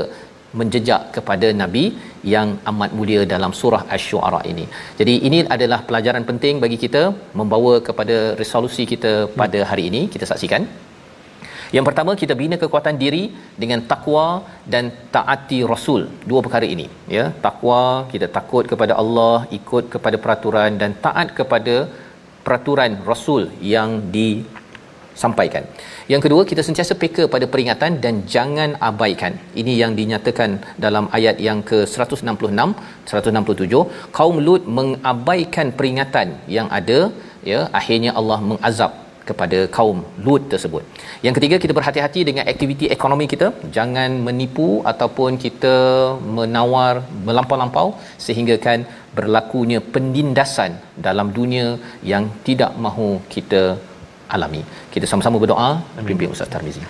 menjejak 0.59 1.01
kepada 1.15 1.47
nabi 1.61 1.83
yang 2.33 2.49
amat 2.71 2.91
mulia 2.97 3.21
dalam 3.33 3.51
surah 3.59 3.81
asy-syu'ara 3.95 4.41
ini. 4.51 4.65
Jadi 4.99 5.13
ini 5.27 5.39
adalah 5.55 5.79
pelajaran 5.87 6.25
penting 6.29 6.57
bagi 6.63 6.77
kita 6.83 7.03
membawa 7.39 7.73
kepada 7.87 8.17
resolusi 8.41 8.85
kita 8.93 9.13
pada 9.41 9.61
hari 9.71 9.85
ini. 9.91 10.01
Kita 10.13 10.27
saksikan. 10.31 10.89
Yang 11.75 11.85
pertama 11.87 12.11
kita 12.21 12.33
bina 12.41 12.57
kekuatan 12.61 12.95
diri 13.03 13.23
dengan 13.61 13.79
takwa 13.91 14.25
dan 14.73 14.85
taati 15.15 15.59
rasul. 15.71 16.01
Dua 16.29 16.41
perkara 16.45 16.65
ini, 16.75 16.87
ya. 17.17 17.25
Takwa, 17.45 18.09
kita 18.13 18.27
takut 18.37 18.65
kepada 18.71 18.93
Allah, 19.01 19.45
ikut 19.59 19.85
kepada 19.93 20.17
peraturan 20.23 20.81
dan 20.81 20.97
taat 21.05 21.27
kepada 21.39 21.75
peraturan 22.45 22.97
rasul 23.11 23.43
yang 23.73 23.89
disampaikan. 25.19 25.63
Yang 26.11 26.21
kedua, 26.25 26.41
kita 26.51 26.61
sentiasa 26.67 26.93
peka 27.01 27.23
pada 27.33 27.45
peringatan 27.53 27.91
dan 28.03 28.15
jangan 28.35 28.71
abaikan. 28.89 29.33
Ini 29.61 29.73
yang 29.81 29.91
dinyatakan 29.99 30.51
dalam 30.85 31.07
ayat 31.17 31.37
yang 31.47 31.59
ke-166, 31.69 32.71
167, 33.11 33.83
kaum 34.19 34.37
Lut 34.47 34.63
mengabaikan 34.77 35.69
peringatan 35.79 36.27
yang 36.57 36.67
ada, 36.79 36.99
ya, 37.51 37.59
akhirnya 37.79 38.13
Allah 38.19 38.39
mengazab 38.51 38.93
kepada 39.29 39.59
kaum 39.77 39.97
Lut 40.25 40.43
tersebut. 40.53 40.83
Yang 41.25 41.33
ketiga 41.37 41.55
kita 41.63 41.73
berhati-hati 41.77 42.21
dengan 42.29 42.45
aktiviti 42.51 42.85
ekonomi 42.95 43.25
kita, 43.33 43.47
jangan 43.77 44.09
menipu 44.27 44.69
ataupun 44.91 45.37
kita 45.45 45.75
menawar 46.37 46.93
melampau-lampau 47.27 47.87
sehingga 48.27 48.57
kan 48.67 48.87
berlakunya 49.17 49.79
penindasan 49.93 50.71
dalam 51.07 51.29
dunia 51.37 51.67
yang 52.11 52.25
tidak 52.47 52.71
mahu 52.85 53.09
kita 53.35 53.63
alami. 54.35 54.61
Kita 54.93 55.05
sama-sama 55.11 55.37
berdoa 55.43 55.69
pimpin 56.07 56.29
Ustaz 56.35 56.49
Tarmizi. 56.55 56.83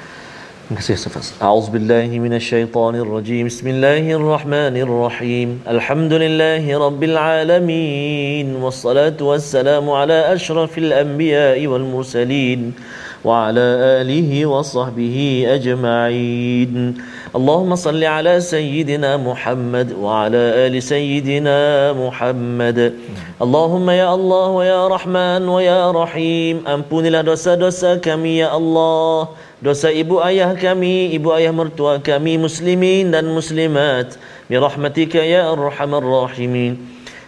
Terima 0.69 0.85
kasih 0.85 0.93
Ustaz. 1.01 1.27
A'udzubillahi 1.41 2.15
minasyaitonirrajim. 2.25 3.43
Bismillahirrahmanirrahim. 3.49 5.49
Alhamdulillahi 5.65 6.69
rabbil 6.85 7.17
alamin. 7.17 8.47
Wassalatu 8.65 9.21
wassalamu 9.31 9.89
ala 10.01 10.17
asyrafil 10.35 10.91
anbiya'i 10.93 11.65
wal 11.71 11.87
mursalin. 11.93 12.61
وعلى 13.24 13.66
آله 14.04 14.46
وصحبه 14.46 15.16
أجمعين 15.48 16.72
اللهم 17.36 17.74
صل 17.74 18.04
على 18.04 18.40
سيدنا 18.40 19.16
محمد 19.16 19.92
وعلى 19.92 20.42
آل 20.66 20.82
سيدنا 20.82 21.92
محمد 21.92 22.78
اللهم 23.42 23.86
يا 23.90 24.14
الله 24.14 24.48
ويا 24.48 24.82
رحمن 24.88 25.42
ويا 25.48 25.90
رحيم 25.90 26.56
ampunilah 26.68 27.24
dosa-dosa 27.24 27.96
kami 27.98 28.44
ya 28.44 28.52
Allah 28.52 29.32
dosa 29.64 29.88
ibu 29.88 30.20
ayah 30.20 30.52
kami 30.52 31.16
ibu 31.16 31.32
ayah 31.32 31.50
mertua 31.50 31.96
kami 32.04 32.36
muslimin 32.36 33.08
dan 33.08 33.24
muslimat 33.32 34.20
birahmatika 34.52 35.24
ya 35.24 35.48
arhamar 35.48 36.04
rahimin 36.04 36.76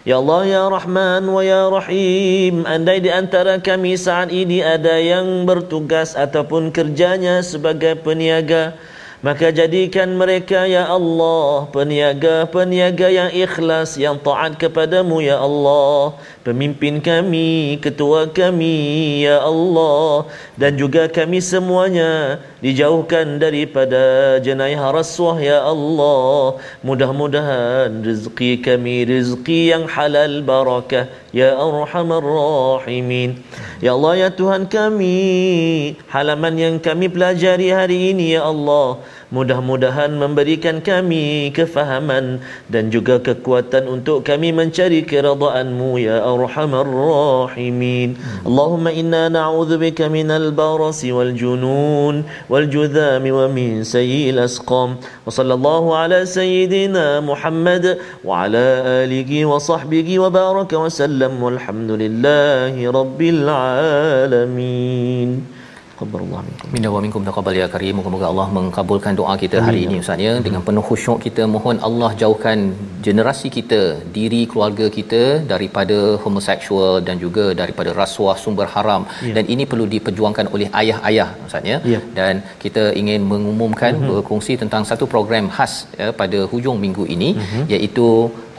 Ya 0.02 0.18
Allah 0.18 0.42
ya 0.50 0.62
Rahman 0.66 1.30
wa 1.30 1.46
ya 1.46 1.70
Rahim 1.70 2.66
Andai 2.66 2.98
di 2.98 3.06
antara 3.06 3.62
kami 3.62 3.94
saat 3.94 4.34
ini 4.34 4.58
ada 4.58 4.98
yang 4.98 5.46
bertugas 5.46 6.18
ataupun 6.18 6.74
kerjanya 6.74 7.38
sebagai 7.38 7.94
peniaga 8.02 8.74
Maka 9.22 9.54
jadikan 9.54 10.18
mereka 10.18 10.66
ya 10.66 10.90
Allah 10.90 11.70
Peniaga-peniaga 11.70 13.14
yang 13.14 13.30
ikhlas 13.30 13.94
Yang 13.94 14.26
taat 14.26 14.58
kepadamu 14.58 15.22
ya 15.22 15.38
Allah 15.38 16.18
Pemimpin 16.42 16.98
kami, 16.98 17.78
ketua 17.78 18.26
kami 18.26 19.22
ya 19.22 19.46
Allah. 19.46 20.26
Dan 20.58 20.74
juga 20.74 21.06
kami 21.06 21.38
semuanya 21.38 22.42
Dijauhkan 22.58 23.38
daripada 23.38 24.36
jenayah 24.42 24.90
rasuah 24.90 25.38
ya 25.38 25.58
Allah. 25.62 26.58
Mudah-mudahan 26.82 28.02
rezeki 28.02 28.58
kami 28.58 29.06
Rezeki 29.06 29.70
yang 29.70 29.86
halal 29.86 30.42
barakah 30.42 31.06
Ya 31.30 31.54
Arhamar 31.54 32.26
Rahimin. 32.26 33.38
Ya 33.78 33.94
Allah 33.94 34.26
ya 34.26 34.28
Tuhan 34.34 34.66
kami 34.66 35.94
Halaman 36.10 36.58
yang 36.58 36.76
kami 36.82 37.06
pelajari 37.06 37.70
hari 37.70 38.18
ini 38.18 38.34
ya 38.34 38.50
Allah 38.50 38.98
Mudah-mudahan 39.32 40.12
memberikan 40.12 40.84
kami 40.84 41.56
kefahaman 41.56 42.44
dan 42.68 42.92
juga 42.92 43.16
kekuatan 43.16 43.88
untuk 43.88 44.28
kami 44.28 44.52
mencari 44.52 45.08
keridaan-Mu 45.08 45.96
ya 45.96 46.20
Arhamar 46.20 46.84
Rahimin. 46.84 48.20
Allahumma 48.44 48.92
inna 48.92 49.32
na'udzubika 49.32 50.12
minal 50.12 50.52
barasi 50.52 51.16
wal 51.16 51.32
junun 51.32 52.28
wal 52.52 52.68
judhami 52.68 53.32
wa 53.32 53.48
min 53.48 53.88
sayyi'il 53.88 54.36
asqam. 54.36 55.00
Wa 55.00 55.32
sallallahu 55.32 55.96
ala 55.96 56.28
sayyidina 56.28 57.24
Muhammad 57.24 58.04
wa 58.20 58.44
ala 58.44 59.08
alihi 59.08 59.48
wa 59.48 59.56
sahbihi 59.56 60.20
wa 60.20 60.28
baraka 60.28 60.76
wa 60.76 60.92
sallam 60.92 61.40
walhamdulillahi 61.40 62.84
rabbil 62.84 63.48
alamin 63.48 65.61
taqabbalallah 66.02 66.40
minkum 66.48 66.68
minna 66.74 66.88
wa 66.94 67.00
minkum 67.04 67.22
taqabbal 67.28 67.56
ya 67.60 67.66
karim 67.74 67.94
moga-moga 67.98 68.26
Allah 68.32 68.46
mengkabulkan 68.58 69.12
doa 69.20 69.34
kita 69.42 69.58
hari 69.66 69.80
Amin. 69.82 69.92
ini 69.96 70.04
ustaz 70.04 70.24
ya 70.26 70.32
dengan 70.46 70.62
penuh 70.68 70.84
khusyuk 70.88 71.18
kita 71.26 71.42
mohon 71.54 71.78
Allah 71.88 72.10
jauhkan 72.22 72.58
generasi 73.06 73.48
kita 73.58 73.80
diri 74.18 74.42
keluarga 74.52 74.86
kita 74.98 75.22
daripada 75.52 75.98
homoseksual 76.24 76.94
dan 77.08 77.18
juga 77.24 77.46
daripada 77.62 77.90
rasuah 78.02 78.36
sumber 78.44 78.68
haram 78.74 79.04
ya. 79.28 79.34
dan 79.38 79.44
ini 79.54 79.66
perlu 79.72 79.86
diperjuangkan 79.94 80.48
oleh 80.54 80.68
ayah-ayah 80.82 81.28
ustaz 81.48 81.72
ya. 81.72 81.78
ya 81.94 82.00
dan 82.20 82.34
kita 82.64 82.84
ingin 83.02 83.22
mengumumkan 83.32 83.92
uh-huh. 83.98 84.08
berkongsi 84.12 84.54
tentang 84.62 84.84
satu 84.92 85.06
program 85.14 85.46
khas 85.56 85.74
ya 86.02 86.10
pada 86.22 86.40
hujung 86.52 86.78
minggu 86.86 87.06
ini 87.16 87.30
uh-huh. 87.42 87.64
iaitu 87.74 88.08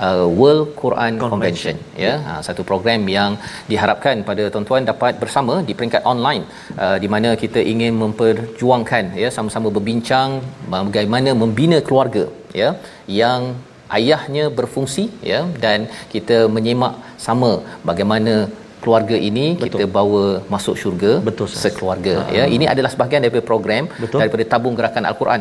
uh, 0.08 0.28
World 0.40 0.74
Quran 0.82 1.20
Convention, 1.24 1.76
Convention 1.76 1.76
ya. 2.06 2.14
Ha, 2.28 2.34
satu 2.48 2.62
program 2.70 3.02
yang 3.18 3.32
diharapkan 3.72 4.24
pada 4.30 4.46
tuan-tuan 4.54 4.84
dapat 4.92 5.20
bersama 5.24 5.56
di 5.68 5.74
peringkat 5.78 6.04
online 6.14 6.44
uh, 6.84 6.98
di 7.04 7.10
mana 7.16 7.32
kita 7.44 7.62
ingin 7.74 7.94
memperjuangkan 8.04 9.18
ya 9.24 9.30
sama-sama 9.38 9.70
berbincang 9.78 10.42
bagaimana 10.76 11.32
membina 11.44 11.80
keluarga 11.88 12.26
ya 12.62 12.72
yang 13.22 13.54
ayahnya 13.98 14.46
berfungsi 14.60 15.06
ya 15.32 15.42
dan 15.64 15.80
kita 16.14 16.38
menyemak 16.56 16.94
sama 17.26 17.52
bagaimana 17.90 18.34
keluarga 18.84 19.18
ini 19.30 19.46
Betul. 19.56 19.68
kita 19.72 19.86
bawa 19.98 20.24
masuk 20.54 20.76
syurga 20.82 21.12
Betul, 21.28 21.48
sekeluarga 21.64 22.14
ha, 22.20 22.32
ya. 22.38 22.46
ini 22.56 22.66
adalah 22.74 22.90
sebahagian 22.94 23.22
daripada 23.26 23.44
program 23.52 23.84
Betul. 24.04 24.20
daripada 24.22 24.44
tabung 24.54 24.76
gerakan 24.80 25.04
al-Quran 25.12 25.40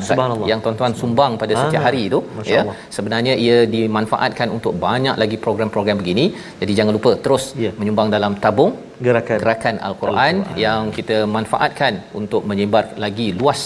yang 0.51 0.61
tuan-tuan 0.65 0.95
sumbang 1.01 1.33
pada 1.43 1.55
setiap 1.61 1.83
hari 1.89 2.03
itu 2.11 2.21
ya. 2.55 2.63
Sebenarnya 2.97 3.35
ia 3.45 3.59
dimanfaatkan 3.75 4.49
untuk 4.57 4.75
banyak 4.87 5.17
lagi 5.23 5.37
program-program 5.45 5.97
begini. 6.03 6.25
Jadi 6.61 6.73
jangan 6.79 6.93
lupa 6.99 7.13
terus 7.25 7.45
ya. 7.65 7.71
menyumbang 7.81 8.09
dalam 8.17 8.35
tabung 8.45 8.73
gerakan. 9.07 9.39
gerakan 9.43 9.77
al-Quran, 9.89 10.35
al-Quran. 10.43 10.63
yang 10.65 10.83
kita 10.99 11.19
manfaatkan 11.37 11.95
untuk 12.21 12.45
menyebar 12.51 12.85
lagi 13.05 13.29
luas 13.41 13.63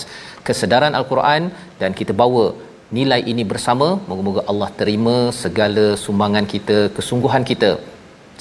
kesedaran 0.49 0.95
al-Quran. 1.01 1.43
Dan 1.83 1.93
kita 2.01 2.15
bawa 2.23 2.45
nilai 2.99 3.21
ini 3.33 3.45
bersama. 3.53 3.89
Moga-moga 4.09 4.43
Allah 4.53 4.71
terima 4.81 5.17
segala 5.43 5.87
sumbangan 6.07 6.47
kita 6.55 6.79
kesungguhan 6.99 7.45
kita 7.53 7.71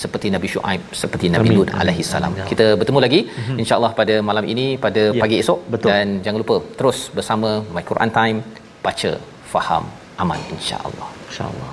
seperti 0.03 0.27
Nabi 0.35 0.47
Shu'aib 0.53 0.81
seperti 1.01 1.25
Nabi 1.35 1.49
Lut 1.57 1.71
alaihi 1.81 2.05
salam. 2.11 2.33
Kita 2.51 2.67
bertemu 2.79 2.99
lagi 3.05 3.21
mm-hmm. 3.27 3.61
insya-Allah 3.63 3.91
pada 3.99 4.15
malam 4.29 4.47
ini 4.53 4.67
pada 4.85 5.03
ya, 5.17 5.21
pagi 5.23 5.37
esok 5.43 5.59
betul. 5.75 5.89
dan 5.91 6.07
jangan 6.25 6.39
lupa 6.43 6.57
terus 6.79 6.99
bersama 7.17 7.49
My 7.75 7.83
Quran 7.91 8.11
Time 8.19 8.39
baca 8.85 9.11
faham 9.53 9.85
aman 10.23 10.41
insya-Allah. 10.57 11.09
Insya-Allah. 11.29 11.71